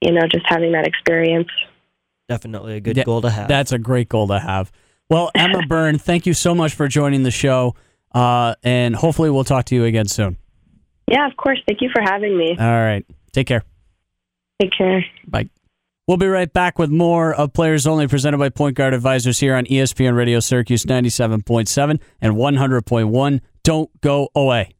[0.00, 1.48] you know, just having that experience.
[2.28, 3.48] Definitely a good Yeah, goal to have.
[3.48, 4.72] That's a great goal to have.
[5.10, 7.74] Well, Emma Byrne, thank you so much for joining the show,
[8.14, 10.36] uh, and hopefully we'll talk to you again soon.
[11.06, 11.60] Yeah, of course.
[11.66, 12.56] Thank you for having me.
[12.58, 13.62] All right, take care.
[14.60, 15.04] Take care.
[15.26, 15.48] Bye.
[16.06, 19.54] We'll be right back with more of Players Only presented by Point Guard Advisors here
[19.54, 23.40] on ESPN Radio Syracuse 97.7 and 100.1.
[23.62, 24.74] Don't go away.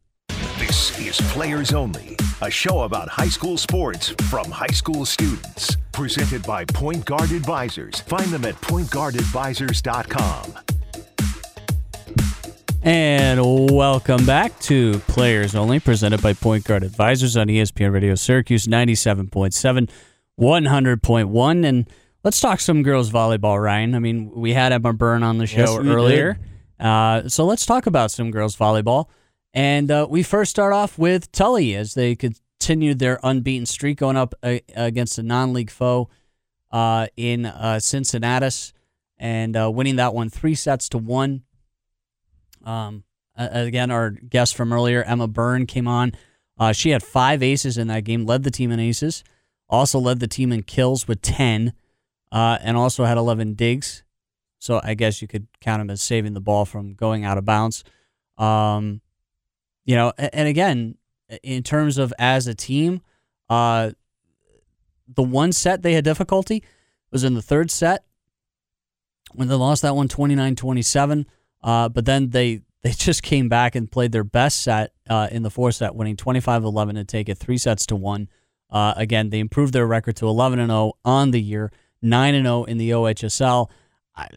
[0.57, 5.77] This is Players Only, a show about high school sports from high school students.
[5.91, 7.99] Presented by Point Guard Advisors.
[8.01, 10.78] Find them at pointguardadvisors.com.
[12.81, 18.67] And welcome back to Players Only presented by Point Guard Advisors on ESPN Radio Syracuse
[18.67, 19.89] 97.7,
[20.39, 21.65] 100.1.
[21.65, 21.89] And
[22.23, 23.95] let's talk some girls volleyball, Ryan.
[23.95, 26.39] I mean, we had Emma Byrne on the show Yes, earlier.
[26.79, 29.07] Uh, so let's talk about some girls volleyball.
[29.53, 34.15] And uh, we first start off with Tully as they continued their unbeaten streak going
[34.15, 36.07] up uh, against a non league foe
[36.71, 38.71] uh, in uh, Cincinnatus
[39.17, 41.43] and uh, winning that one three sets to one.
[42.65, 43.03] Um,
[43.35, 46.13] again, our guest from earlier, Emma Byrne, came on.
[46.59, 49.23] Uh, she had five aces in that game, led the team in aces,
[49.69, 51.73] also led the team in kills with 10,
[52.31, 54.03] uh, and also had 11 digs.
[54.59, 57.45] So I guess you could count them as saving the ball from going out of
[57.45, 57.83] bounds.
[58.37, 59.01] Um,
[59.85, 60.97] you know, and again,
[61.43, 63.01] in terms of as a team,
[63.49, 63.91] uh,
[65.07, 66.63] the one set they had difficulty
[67.11, 68.03] was in the third set
[69.33, 71.25] when they lost that one 29 27.
[71.61, 75.43] Uh, but then they, they just came back and played their best set uh, in
[75.43, 78.29] the fourth set, winning 25 11 to take it three sets to one.
[78.69, 82.45] Uh, again, they improved their record to 11 and 0 on the year, 9 and
[82.45, 83.69] 0 in the OHSL.
[84.15, 84.27] I,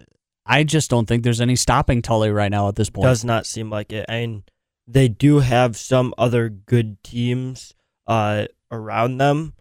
[0.44, 3.04] I just don't think there's any stopping Tully right now at this point.
[3.04, 4.06] Does not seem like it.
[4.08, 4.44] I mean,
[4.86, 7.74] they do have some other good teams
[8.06, 9.54] uh, around them,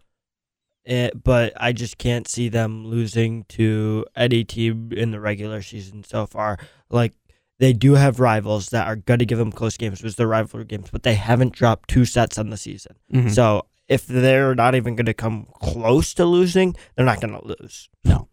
[0.86, 6.02] eh, but I just can't see them losing to any team in the regular season
[6.02, 6.58] so far.
[6.90, 7.12] Like
[7.58, 10.64] they do have rivals that are going to give them close games, which the rivalry
[10.64, 12.96] games, but they haven't dropped two sets on the season.
[13.12, 13.30] Mhm.
[13.30, 17.46] So if they're not even going to come close to losing, they're not going to
[17.60, 17.88] lose.
[18.04, 18.28] No,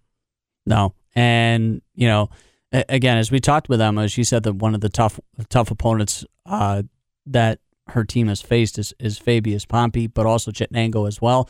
[0.65, 2.29] no, and you know,
[2.71, 6.25] again, as we talked with Emma, she said that one of the tough tough opponents
[6.45, 6.84] uh,
[7.25, 11.49] that her team has faced is is Fabius Pompey, but also Chittenango as well.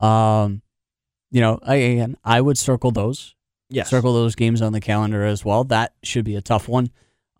[0.00, 0.62] Um,
[1.30, 3.34] you know, I, again, I would circle those,
[3.70, 3.88] Yes.
[3.90, 5.64] circle those games on the calendar as well.
[5.64, 6.90] That should be a tough one.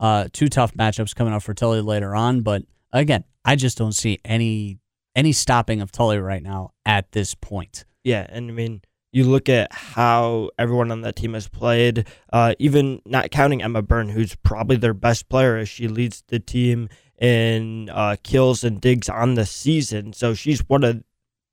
[0.04, 2.62] Uh, two tough matchups coming up for Tully later on, but
[2.92, 4.78] again, I just don't see any
[5.16, 7.86] any stopping of Tully right now at this point.
[8.02, 12.54] Yeah, and I mean, you look at how everyone on that team has played, uh,
[12.58, 16.90] even not counting Emma Byrne, who's probably their best player as she leads the team
[17.18, 20.12] in uh, kills and digs on the season.
[20.12, 21.02] So she's one of,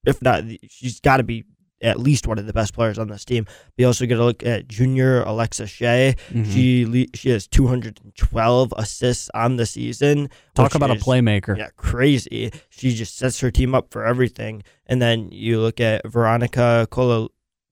[0.06, 1.46] if not, she's got to be
[1.82, 3.46] at least one of the best players on this team.
[3.78, 6.16] We also get a look at junior Alexa Shea.
[6.30, 6.52] Mm-hmm.
[6.52, 10.30] She le- she has 212 assists on the season.
[10.56, 11.58] Talk about a playmaker.
[11.58, 12.52] yeah, crazy.
[12.70, 14.64] She just sets her team up for everything.
[14.88, 17.30] And then you look at Veronica Kola-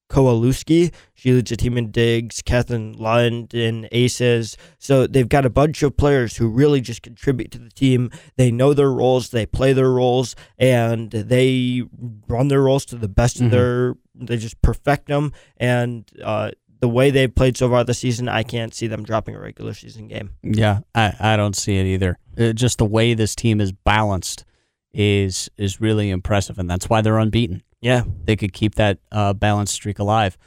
[0.10, 0.94] Kowalewski.
[1.14, 2.42] She leads a team in digs.
[2.42, 4.58] Catherine Lund in aces.
[4.78, 8.10] So they've got a bunch of players who really just contribute to the team.
[8.36, 9.30] They know their roles.
[9.30, 11.84] They play their roles, and they
[12.28, 13.46] run their roles to the best Mhm.
[13.46, 13.96] of their.
[14.16, 15.32] They just perfect them.
[15.58, 19.36] And uh, the way they've played so far this season, I can't see them dropping
[19.36, 20.32] a regular season game.
[20.44, 22.18] Yeah, I, I don't see it either.
[22.38, 24.46] Uh, just the way this team is balanced
[24.94, 27.62] is is really impressive, and that's why they're unbeaten.
[27.82, 28.04] Yeah.
[28.26, 30.38] They could keep that uh, balanced streak alive.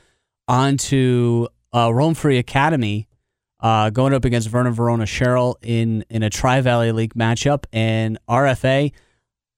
[0.49, 3.09] On to uh, Rome Free Academy,
[3.61, 8.19] uh, going up against Vernon Verona Sherrill in in a Tri Valley League matchup, and
[8.29, 8.93] RFA.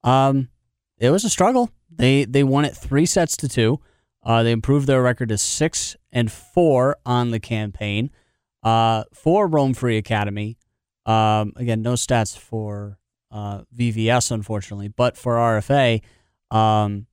[0.03, 0.49] Um,
[0.99, 1.71] it was a struggle.
[1.91, 3.81] They they won it three sets to two.
[4.23, 8.11] Uh, they improved their record to six and four on the campaign.
[8.63, 10.57] Uh, for Rome Free Academy,
[11.05, 12.99] um, again, no stats for
[13.31, 16.01] uh, VVS, unfortunately, but for RFA,
[16.51, 17.07] um,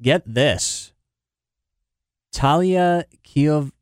[0.00, 0.92] get this.
[2.32, 3.72] Talia Kiev,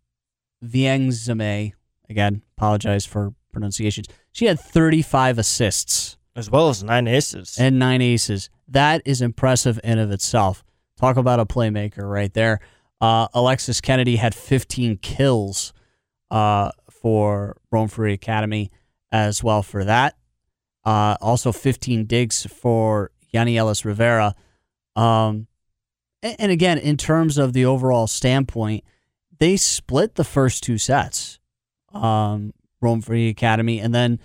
[0.64, 1.72] Viengzame,
[2.08, 4.06] again, apologize for pronunciations.
[4.30, 7.58] She had 35 assists as well as nine aces.
[7.58, 8.50] and nine aces.
[8.68, 10.64] That is impressive in of itself.
[10.98, 12.60] Talk about a playmaker right there.
[13.00, 15.72] Uh, Alexis Kennedy had 15 kills
[16.30, 18.70] uh, for Rome Free Academy
[19.10, 20.16] as well for that.
[20.84, 24.34] Uh, also 15 digs for Yanni Ellis Rivera.
[24.96, 25.46] Um,
[26.22, 28.84] and, again, in terms of the overall standpoint,
[29.38, 31.38] they split the first two sets.
[31.92, 34.18] Um, Rome Free Academy, and then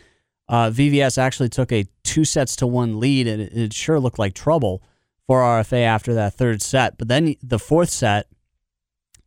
[0.50, 4.34] uh, VVS actually took a two sets to one lead, and it, sure looked like
[4.34, 4.82] trouble
[5.26, 6.98] for RFA after that third set.
[6.98, 8.28] But then the fourth set,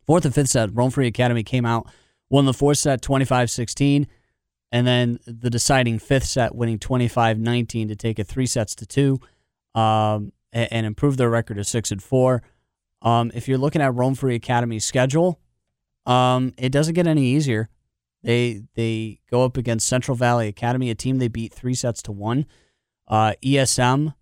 [0.05, 1.87] fourth and fifth set, Rome Free Academy came out,
[2.29, 4.07] won the fourth set 25 16,
[4.71, 8.85] and then the deciding fifth set, winning 25 19 to take it three sets to
[8.85, 9.19] two
[9.75, 12.41] um, and, and improve their record to six and four.
[13.01, 15.39] Um, if you're looking at Rome Free Academy's schedule,
[16.05, 17.69] um, it doesn't get any easier.
[18.23, 22.11] They they go up against Central Valley Academy, a team they beat three sets to
[22.11, 22.45] one.
[23.07, 24.13] Uh, ESM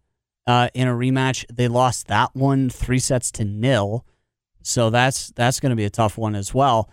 [0.48, 4.06] uh, in a rematch, they lost that one three sets to nil.
[4.62, 6.90] So that's that's going to be a tough one as well.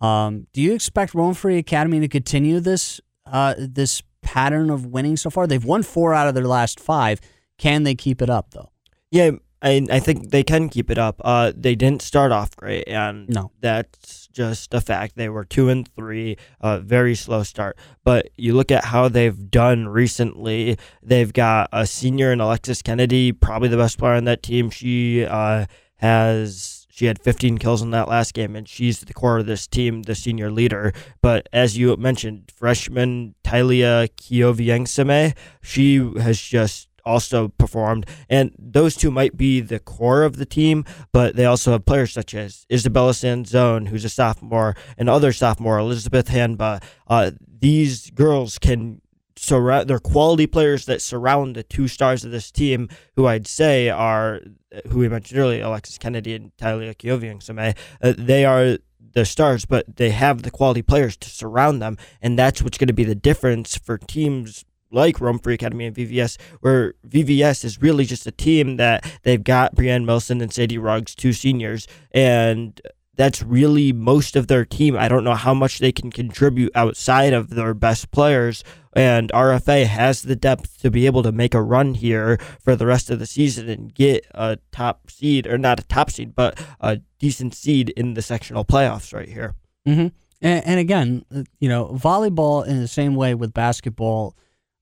[0.00, 5.16] Um, do you expect Rome Free Academy to continue this uh, this pattern of winning
[5.16, 5.46] so far?
[5.46, 7.20] They've won four out of their last five.
[7.56, 8.70] Can they keep it up though?
[9.10, 11.20] Yeah, I I think they can keep it up.
[11.24, 13.50] Uh, they didn't start off great, and No.
[13.60, 15.16] that's just a fact.
[15.16, 17.76] They were two and three, uh, very slow start.
[18.04, 20.78] But you look at how they've done recently.
[21.02, 24.70] They've got a senior in Alexis Kennedy, probably the best player on that team.
[24.70, 25.66] She uh,
[25.96, 26.76] has.
[26.90, 30.02] She had 15 kills in that last game, and she's the core of this team,
[30.02, 30.92] the senior leader.
[31.22, 38.06] But as you mentioned, freshman Tylia Kioviangsame, she has just also performed.
[38.28, 42.12] And those two might be the core of the team, but they also have players
[42.12, 46.82] such as Isabella Sanzone, who's a sophomore, and other sophomore, Elizabeth Hanba.
[47.06, 49.00] Uh, these girls can
[49.36, 53.88] surround, they're quality players that surround the two stars of this team, who I'd say
[53.88, 54.40] are,
[54.88, 57.76] who we mentioned earlier, Alexis Kennedy and Tylia Kioviangsame.
[58.02, 58.78] Uh, they are
[59.12, 62.88] the stars, but they have the quality players to surround them, and that's what's going
[62.88, 67.82] to be the difference for teams like Rome Free Academy and VVS, where VVS is
[67.82, 72.80] really just a team that they've got Brienne Milson and Sadie Ruggs, two seniors, and
[73.18, 74.96] that's really most of their team.
[74.96, 79.86] I don't know how much they can contribute outside of their best players, and RFA
[79.86, 83.18] has the depth to be able to make a run here for the rest of
[83.18, 87.54] the season and get a top seed, or not a top seed, but a decent
[87.54, 89.54] seed in the sectional playoffs right here.
[89.86, 90.08] Mm-hmm.
[90.40, 91.24] And, and again,
[91.58, 94.36] you know, volleyball in the same way with basketball,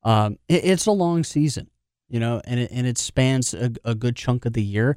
[0.07, 1.69] um, it, it's a long season,
[2.09, 4.97] you know, and it, and it spans a, a good chunk of the year.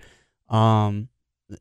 [0.50, 1.10] Um,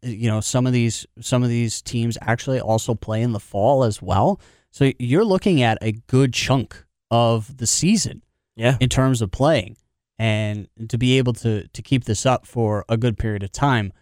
[0.02, 3.84] you know, some of these some of these teams actually also play in the fall
[3.84, 4.40] as well.
[4.70, 8.22] So you're looking at a good chunk of the season
[8.54, 8.76] Yeah.
[8.80, 9.76] in terms of playing,
[10.18, 13.92] and to be able to to keep this up for a good period of time,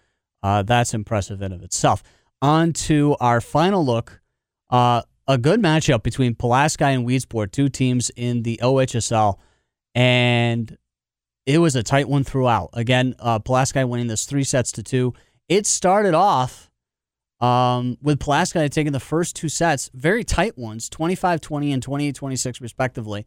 [0.42, 2.02] uh, that's impressive in of itself.
[2.42, 4.20] On to our final look,
[4.70, 9.37] uh, a good matchup between Pulaski and Weedsport, two teams in the OHSL,
[9.95, 10.77] and
[11.47, 12.71] it was a tight one throughout.
[12.73, 15.15] Again, uh, Pulaski winning this three sets to two.
[15.49, 16.71] It started off
[17.41, 22.15] um, with Pulaski taking the first two sets, very tight ones, 25 20 and 28
[22.15, 23.27] 26, respectively.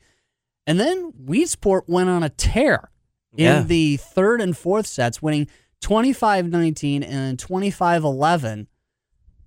[0.67, 2.91] And then Weedsport went on a tear
[3.33, 3.61] Yeah.
[3.61, 5.47] in the third and fourth sets, winning
[5.81, 8.67] 25 19 and 25 11.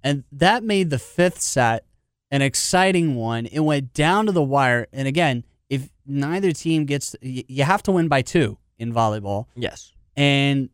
[0.02, 1.84] And that made the fifth set
[2.32, 3.46] an exciting one.
[3.46, 4.88] It went down to the wire.
[4.92, 9.92] And again, if neither team gets, you have to win by two in volleyball Yes.
[10.16, 10.68] and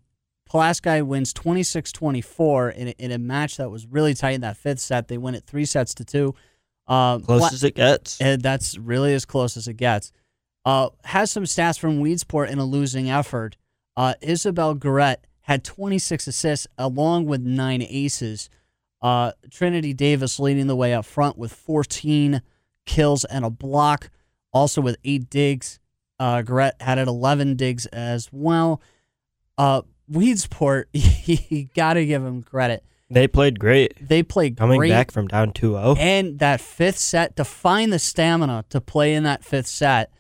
[0.49, 4.81] Pulaski wins 26-24 in a, in a match that was really tight in that fifth
[4.81, 5.09] set.
[5.09, 6.35] They win it three sets to two.
[6.87, 8.19] Uh, Close Pula- as it gets.
[8.21, 10.11] and that's really as close as it gets.
[10.65, 13.57] Uh, has some stats from Weedsport in a losing effort.
[13.97, 18.49] Uh, Isabel Garrett had 26 assists along with nine aces.
[19.01, 22.43] Uh, Trinity Davis leading the way up front with 14
[22.87, 24.11] kills and a block,
[24.53, 25.79] also with eight digs.
[26.19, 28.83] Uh, Garrett had it 11 digs as well.
[29.57, 32.85] Uh, Weedsport, you got to give them credit.
[33.11, 33.95] They played great.
[34.07, 35.97] They played Coming great back from down 2-0.
[35.99, 40.13] and that fifth set to find the stamina to play in that fifth set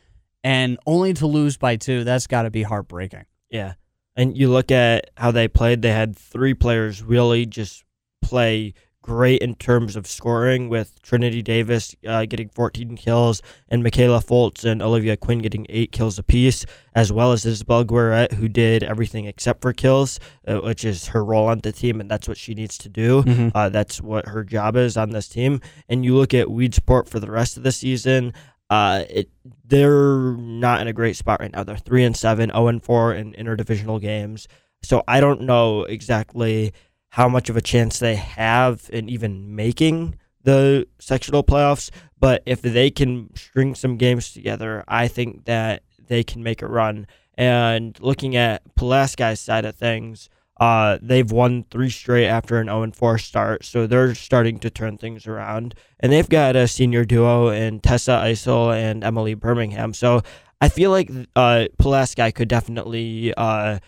[0.42, 3.74] and only to lose by two that's got to be heartbreaking Yeah.
[4.16, 7.84] And you look at how they played, they had three players really just
[8.28, 14.20] play great in terms of scoring, with Trinity Davis uh, getting 14 kills and Michaela
[14.20, 18.82] Foltz and Olivia Quinn getting eight kills apiece, as well as Isabel Guerrette, who did
[18.82, 22.36] everything except for kills, uh, which is her role on the team, and that's what
[22.36, 23.22] she needs to do.
[23.22, 23.52] Mhm.
[23.54, 25.60] Uh, that's what her job is on this team.
[25.88, 28.34] And you look at Weedsport for the rest of the season.
[28.68, 29.30] Uh, it
[29.64, 31.64] they're not in a great spot right now.
[31.64, 34.48] They're three and seven, zero and four in interdivisional games.
[34.82, 36.72] So I don't know exactly
[37.10, 41.90] how much of a chance they have in even making the sectional playoffs.
[42.18, 46.68] But if they can string some games together, I think that they can make a
[46.68, 47.06] run.
[47.34, 50.28] And looking at Pulaski's side of things,
[50.58, 54.98] uh, they've won three straight after an 0 4 start, so they're starting to turn
[54.98, 55.74] things around.
[56.00, 59.94] And they've got a senior duo in Tessa Isel and Emily Birmingham.
[59.94, 60.22] So
[60.60, 63.78] I feel like uh, Pulaski could definitely uh,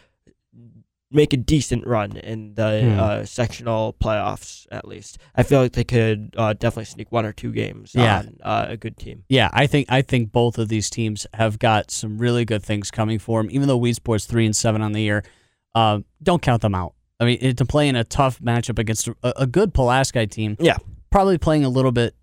[1.12, 3.00] make a decent run in the Hmm.
[3.00, 5.18] uh, sectional playoffs, at least.
[5.34, 8.18] I feel like they could uh, definitely sneak one or two games Yeah.
[8.18, 9.24] on uh, a good team.
[9.28, 12.90] Yeah, I think I think both of these teams have got some really good things
[12.92, 13.50] coming for them.
[13.50, 15.24] Even though Weedsport's three and seven on the year,
[15.74, 16.94] uh, don't count them out.
[17.18, 20.56] I mean, it, to play in a tough matchup against a, a good Pulaski team,
[20.60, 20.76] Yeah.
[21.10, 22.14] probably playing a little bit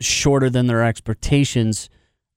[0.00, 1.90] shorter than their expectations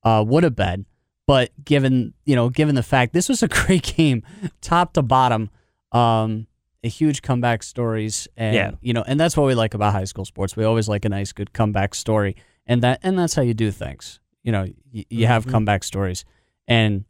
[0.03, 0.87] uh, would have been.
[1.27, 4.23] But given you know, given the fact this was a great game,
[4.61, 5.51] top to bottom,
[5.91, 6.47] um,
[6.83, 8.71] a huge comeback stories, and Yeah.
[8.81, 10.55] you know, and that's what we like about high school sports.
[10.55, 12.35] We always like a nice, good comeback story,
[12.65, 14.19] and that and that's how you do things.
[14.43, 15.51] You know, you, you have Mhm.
[15.51, 16.25] comeback stories,
[16.67, 17.05] and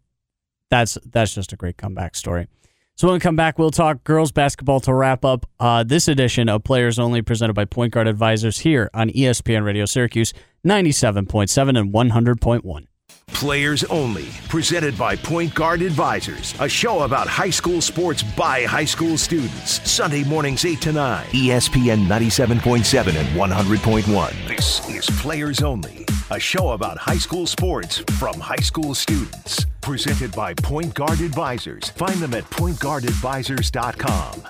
[0.69, 2.47] that's that's just a great comeback story.
[2.95, 6.49] So when we come back, we'll talk girls basketball to wrap up uh, this edition
[6.49, 11.49] of Players Only, presented by Point Guard Advisors here on ESPN Radio Syracuse, ninety-seven point
[11.49, 12.87] seven and one hundred point one.
[13.33, 18.85] Players Only, presented by Point Guard Advisors, a show about high school sports by high
[18.85, 19.81] school students.
[19.89, 21.25] Sunday mornings 8 to 9.
[21.27, 24.47] ESPN 97.7 and 100.1.
[24.47, 29.65] This is Players Only, a show about high school sports from high school students.
[29.81, 31.89] Presented by Point Guard Advisors.
[31.89, 34.47] Find them at pointguardadvisors.com.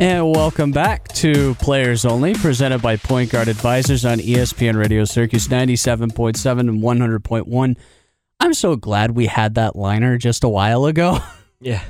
[0.00, 5.48] And welcome back to Players Only, presented by Point Guard Advisors on ESPN Radio Syracuse
[5.48, 7.76] 97.7 and 100.1.
[8.38, 11.18] I'm so glad we had that liner just a while ago.
[11.60, 11.82] Yeah.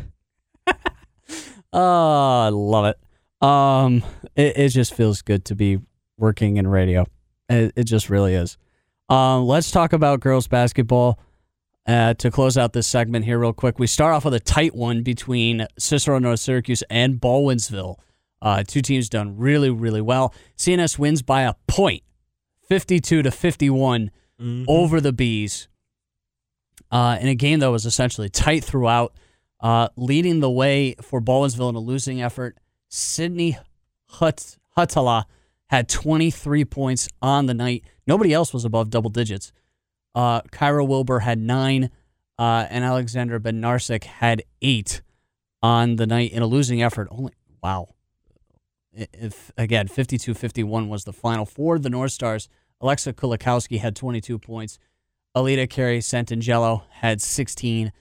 [1.75, 3.47] Oh, I love it.
[3.47, 4.03] Um,
[4.35, 5.79] it, it just feels good to be
[6.17, 7.05] working in radio.
[7.51, 8.57] It, it just really is.
[9.11, 11.19] Um, let's talk about girls basketball.
[11.89, 14.75] Uh, to close out this segment here, real quick, we start off with a tight
[14.75, 17.97] one between Cicero North Syracuse and Baldwinsville.
[18.43, 20.35] Uh, two teams done really, really well.
[20.59, 22.03] CNS wins by a point,
[22.69, 24.11] 52 to 51
[24.69, 25.67] over the Bees.
[26.93, 29.15] Uh, in a game that was essentially tight throughout,
[29.61, 32.59] uh, leading the way for Baldwinsville in a losing effort.
[32.89, 33.59] Sydney
[34.11, 35.25] Hut- Hutala
[35.69, 37.83] had 23 points on the night.
[38.07, 39.53] Nobody else was above double digits.
[40.19, 41.91] Uh, Kyra Wilbur had nine,
[42.41, 45.01] uh, and Alexander Benarsik had eight
[45.63, 47.07] on the night in a losing effort.
[47.13, 47.95] Only wow.
[48.93, 52.49] If again, 52-51 was the final for the North Stars.
[52.81, 54.81] Alexa Kulikowski had 22 points.
[55.37, 57.93] Alita Carey Santangelo had 16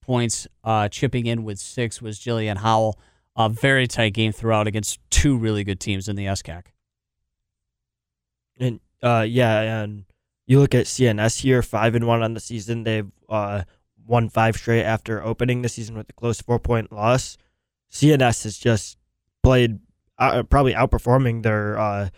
[0.00, 0.48] points.
[0.64, 2.98] Uh, chipping in with six was Jillian Howell.
[3.36, 6.64] A very tight game throughout against two really good teams in the SCAC.
[8.58, 10.04] And uh, yeah, and
[10.50, 12.82] you look at CNS here, five and one on the season.
[12.82, 13.62] They've uh,
[14.04, 17.38] won five straight after opening the season with a close four point loss.
[17.92, 18.98] CNS has just
[19.44, 19.78] played
[20.18, 22.08] uh, probably outperforming their uh,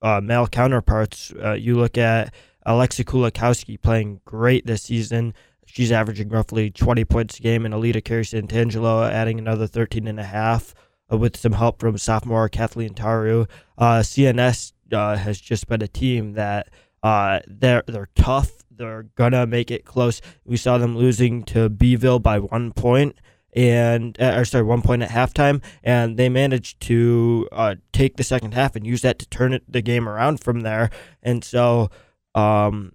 [0.00, 1.34] uh, male counterparts.
[1.38, 2.32] Uh, you look at
[2.66, 5.34] Alexi Kulikowski playing great this season.
[5.66, 10.18] She's averaging roughly 20 points a game, and Alita Carey Santangelo adding another 13 and
[10.18, 10.74] a half
[11.12, 13.46] uh, with some help from sophomore Kathleen Taru.
[13.76, 16.70] Uh, CNS has just been a team that
[17.04, 18.50] uh, they're they're tough.
[18.70, 20.22] They're gonna make it close.
[20.44, 23.16] We saw them losing to Beeville by one point,
[23.54, 28.24] and uh, or sorry, one point at halftime, and they managed to uh, take the
[28.24, 30.88] second half and use that to turn it, the game around from there.
[31.22, 31.90] And so,
[32.34, 32.92] um,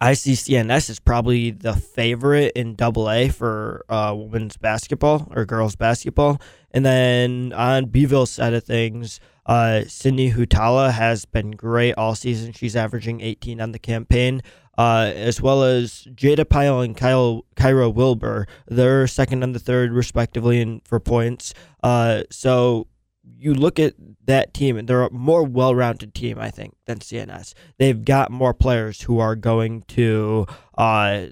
[0.00, 5.44] I see CNS is probably the favorite in Double A for uh, women's basketball or
[5.44, 6.40] girls basketball.
[6.72, 12.52] And then on Beeville's side of things, uh, Sydney Hutala has been great all season.
[12.52, 14.42] She's averaging 18 on the campaign,
[14.78, 18.46] uh, as well as Jada Pyle and Kyle Kyra Wilbur.
[18.66, 21.54] They're second and the third, respectively, in, for points.
[21.82, 22.86] Uh, so
[23.24, 23.94] you look at
[24.24, 27.54] that team, and they're a more well rounded team, I think, than CNS.
[27.78, 30.46] They've got more players who are going to
[30.76, 31.26] uh,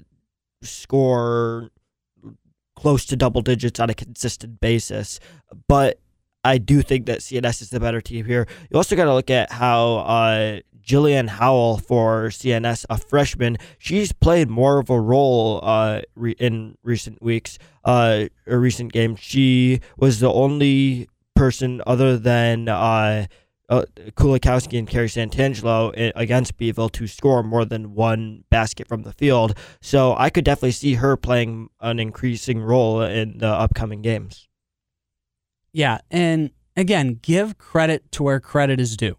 [0.61, 1.69] score
[2.75, 5.19] close to double digits on a consistent basis.
[5.67, 5.99] But
[6.43, 8.47] I do think that CNS is the better team here.
[8.69, 14.11] You also got to look at how uh, Jillian Howell for CNS, a freshman, she's
[14.11, 19.19] played more of a role uh, re- in recent weeks, uh, or recent games.
[19.19, 21.07] She was the only
[21.41, 23.25] person other than uh,
[23.67, 29.11] uh, Kulikowski and Carrie Santangelo against Beeville to score more than one basket from the
[29.11, 29.57] field.
[29.81, 34.49] So I could definitely see her playing an increasing role in the upcoming games.
[35.73, 39.17] Yeah, and again, give credit to where credit is due.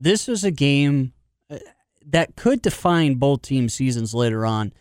[0.00, 1.12] This was a game
[1.50, 1.58] uh,
[2.06, 4.72] that could define both team seasons later on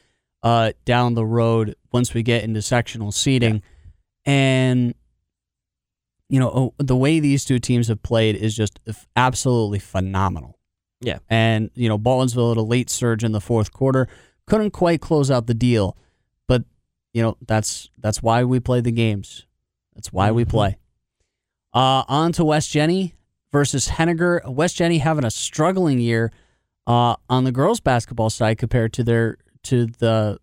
[0.42, 3.56] uh, down the road once we get into sectional seeding.
[3.56, 4.32] Yeah.
[4.32, 4.94] And,
[6.30, 8.80] you know, oh, the way these two teams have played is just
[9.15, 10.57] absolutely phenomenal.
[11.01, 11.19] Yeah.
[11.30, 14.07] And, you know, Baldwinsville had a late surge in the fourth quarter,
[14.45, 15.97] couldn't quite close out the deal.
[16.47, 16.63] But,
[17.13, 19.45] you know, that's that's why we play the games.
[19.95, 20.51] That's why we mm-hmm.
[20.51, 20.77] play.
[21.73, 23.13] Uh, on to West Genny
[23.51, 24.41] versus Henninger.
[24.47, 26.32] West Genny having a struggling year
[26.88, 30.39] uh, on the girls basketball side compared to their to the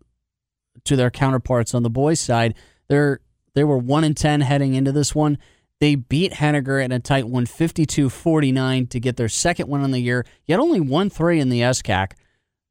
[0.85, 2.55] to their counterparts on the boys side.
[2.87, 3.19] They're
[3.53, 5.37] they were one in ten heading into this one.
[5.79, 9.99] They beat Henninger in a tight one, 52-49 to get their second win on the
[9.99, 10.25] year.
[10.45, 12.13] Yet only one three in the SCAC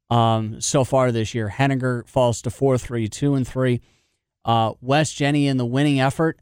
[0.09, 1.49] um, so far this year.
[1.49, 3.81] Henninger falls to 4-3, 2 and 3.
[4.43, 6.39] Uh, West Genny in the winning effort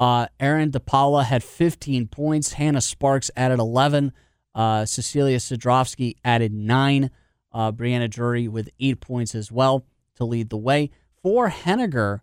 [0.00, 2.54] uh, Erin DePaula had 15 points.
[2.54, 4.12] Hannah Sparks added 11.
[4.54, 7.10] Uh, Cecilia Sidrovsky added nine.
[7.52, 9.86] Uh, Brianna Drury with eight points as well
[10.16, 10.90] to lead the way.
[11.22, 12.20] For Henninger,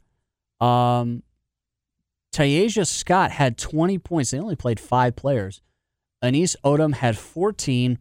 [0.59, 1.23] um,
[2.31, 4.31] Tayasia Scott had 20 points.
[4.31, 5.61] They only played five players.
[6.21, 7.97] Anise Odom had 14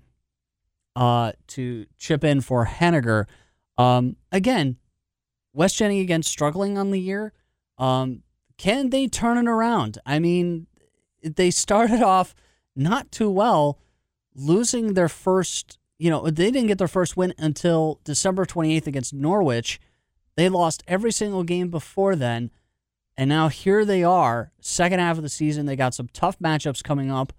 [0.97, 3.27] uh, to chip in for Henninger.
[3.79, 4.77] Um, again,
[5.53, 7.33] West Genny again struggling on the year.
[7.79, 8.23] Um,
[8.59, 9.99] can they turn it around?
[10.05, 10.67] I mean,
[11.23, 12.35] they started off
[12.77, 13.79] not too well,
[14.35, 19.13] losing their first, you know, they didn't get their first win until December 28th against
[19.13, 19.81] Norwich.
[20.37, 22.51] They lost every single game before then.
[23.21, 25.67] And now here they are, second half of the season.
[25.67, 27.35] They got some tough matchups coming up.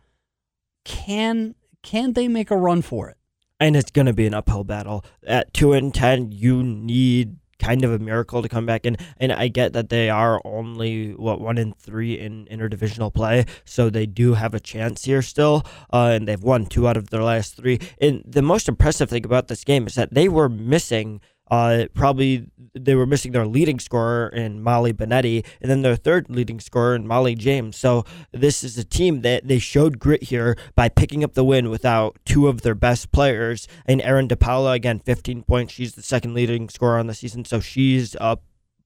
[0.86, 3.18] Can can they make a run for it?
[3.60, 5.04] And it's going to be an uphill battle.
[5.26, 8.96] At 2 and 10, you need kind of a miracle to come back in.
[9.18, 13.90] And I get that they are only what one in three in interdivisional play, so
[13.90, 15.66] they do have a chance here still.
[15.92, 17.80] Uh, and they've won two out of their last three.
[18.00, 21.22] And the most impressive thing about this game is that they were missing
[21.52, 26.30] uh, probably they were missing their leading scorer in Molly Benetti, and then their third
[26.30, 27.76] leading scorer in Molly James.
[27.76, 31.70] So this is a team that they showed grit here by picking up the win
[31.70, 33.68] without two of their best players.
[33.86, 35.74] And Erin DePaula again, 15 points.
[35.74, 38.38] She's the second leading scorer on the season, so she's a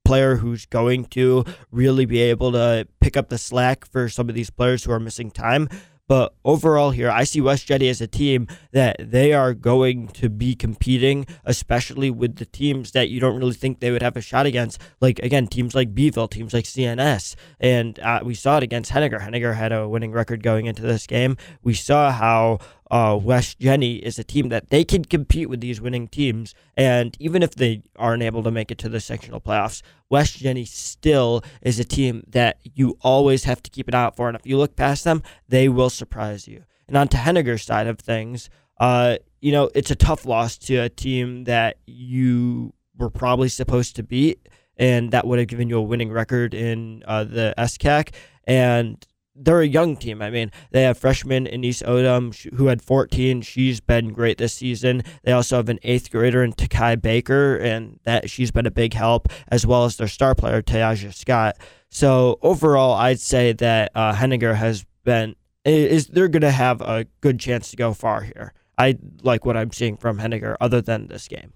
[0.04, 4.34] player who's going to really be able to pick up the slack for some of
[4.34, 5.70] these players who are missing time.
[6.08, 10.30] But overall, here, I see West Genny as a team that they are going to
[10.30, 14.22] be competing, especially with the teams that you don't really think they would have a
[14.22, 14.80] shot against.
[15.02, 17.36] Like, again, teams like Beeville, teams like CNS.
[17.60, 19.20] And uh, we saw it against Henninger.
[19.20, 21.38] Henninger had a winning record going into this game.
[21.64, 22.60] We saw how
[22.92, 26.54] uh, West Genny is a team that they can compete with these winning teams.
[26.78, 30.68] And even if they aren't able to make it to the sectional playoffs, West Genny
[30.68, 34.28] still is a team that you always have to keep an eye out for.
[34.28, 36.64] And if you look past them, they will surprise you.
[36.88, 40.78] And on to Henninger's side of things, uh, you know, it's a tough loss to
[40.78, 45.78] a team that you were probably supposed to beat, and that would have given you
[45.78, 48.14] a winning record in uh, the SCAC.
[48.46, 49.04] And
[49.36, 50.22] they're a young team.
[50.22, 53.42] I mean, they have freshman Anise Odom who had 14.
[53.42, 55.04] She's been great this season.
[55.24, 58.94] They also have an eighth grader in Takai Baker, and that she's been a big
[58.94, 61.58] help, as well as their star player Tayaja Scott.
[61.90, 67.06] So overall, I'd say that uh, Henninger has been is they're going to have a
[67.22, 68.54] good chance to go far here.
[68.78, 71.54] I like what I'm seeing from Henninger, other than this game.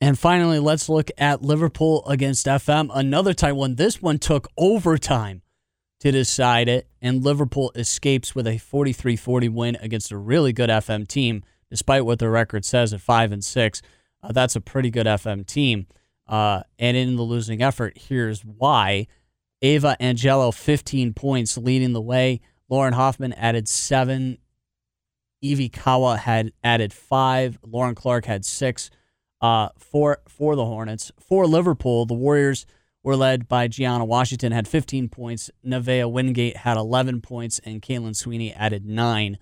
[0.00, 2.90] And finally, let's look at Liverpool against FM.
[2.92, 3.76] Another tight one.
[3.76, 5.41] This one took overtime
[6.02, 11.06] to decide it, and Liverpool escapes with a 43-40 win against a really good FM
[11.06, 13.82] team, despite what their record says at five and six.
[14.20, 15.86] Uh, that's a pretty good FM team.
[16.26, 19.06] Uh, and in the losing effort, here's why:
[19.62, 22.40] Ava Angelo, 15 points, leading the way.
[22.68, 24.38] Lauren Hoffman added seven.
[25.40, 27.60] Evie Kawa had added five.
[27.64, 28.90] Lauren Clark had six.
[29.40, 31.12] Uh, for for the Hornets.
[31.20, 32.66] For Liverpool, the Warriors
[33.02, 35.50] were led by Gianna Washington, had 15 points.
[35.64, 39.38] Nevaeh Wingate had 11 points, and Caitlin Sweeney added nine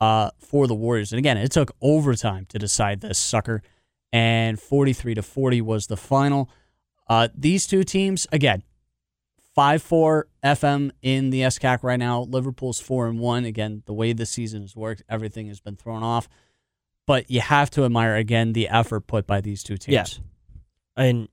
[0.00, 1.12] uh, for the Warriors.
[1.12, 3.62] And again, it took overtime to decide this sucker,
[4.12, 6.50] and 43 to 40 was the final.
[7.08, 8.62] Uh, these two teams, again,
[9.54, 12.22] five four FM in the SCAC right now.
[12.22, 13.44] Liverpool's four and one.
[13.44, 16.28] Again, the way the season has worked, everything has been thrown off.
[17.06, 20.20] But you have to admire again the effort put by these two teams.
[20.96, 21.04] Yeah.
[21.04, 21.28] And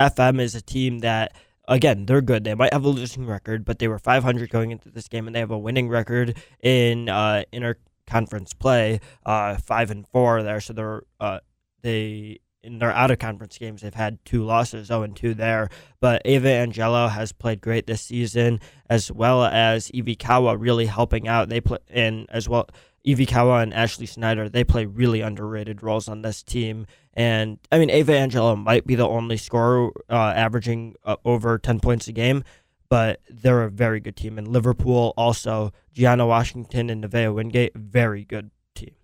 [0.00, 1.34] FM is a team that
[1.68, 2.44] again, they're good.
[2.44, 5.36] They might have a losing record, but they were 500 going into this game, and
[5.36, 10.60] they have a winning record in uh, interconference play, uh, five and four there.
[10.60, 11.40] So they're uh,
[11.82, 15.68] they in their out of conference games they've had two losses, 0 and two there.
[16.00, 21.48] But Ava Angelo has played great this season, as well as Kawa really helping out.
[21.48, 22.68] They play and as well.
[23.16, 26.86] Kawa and Ashley Snyder, they play really underrated roles on this team.
[27.14, 31.80] And I mean, Ava Angelo might be the only scorer uh, averaging uh, over 10
[31.80, 32.44] points a game,
[32.88, 34.38] but they're a very good team.
[34.38, 38.94] And Liverpool also, Gianna Washington and Nevaeh Wingate, very good team.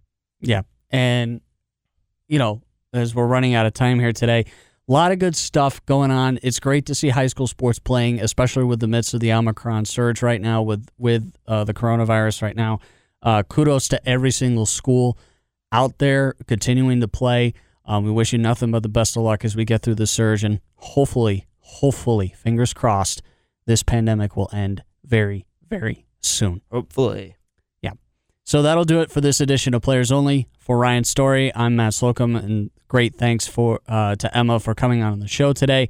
[0.40, 0.62] Yeah.
[0.90, 1.40] And,
[2.28, 4.44] you know, as we're running out of time here today,
[4.86, 6.38] a lot of good stuff going on.
[6.42, 9.86] It's great to see high school sports playing, especially with the midst of the Omicron
[9.86, 12.80] surge right now with, with uh, the coronavirus right now.
[13.24, 15.18] Uh, kudos to every single school
[15.72, 17.54] out there continuing to play.
[17.86, 20.06] Um, we wish you nothing but the best of luck as we get through the
[20.06, 23.22] surge, and hopefully, hopefully, fingers crossed,
[23.66, 26.60] this pandemic will end very, very soon.
[26.70, 27.36] Hopefully.
[27.82, 27.92] Yeah.
[28.44, 30.48] So that'll do it for this edition of Players Only.
[30.58, 35.02] For Ryan Story, I'm Matt Slocum, and great thanks for uh, to Emma for coming
[35.02, 35.88] on the show today.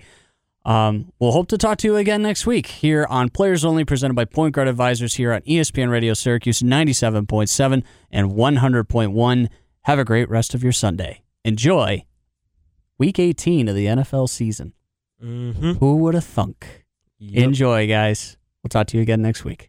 [0.64, 4.14] Um, we'll hope to talk to you again next week here on Players Only, presented
[4.14, 9.48] by Point Guard Advisors here on ESPN Radio Syracuse 97.7 and 100.1.
[9.82, 12.04] Have a great rest of your Sunday enjoy
[12.98, 14.72] week 18 of the NFL season.
[15.22, 15.72] Mm-hmm.
[15.72, 16.84] Who would have thunk?
[17.18, 17.44] Yep.
[17.44, 18.36] Enjoy, guys.
[18.62, 19.62] We'll talk to you again next week.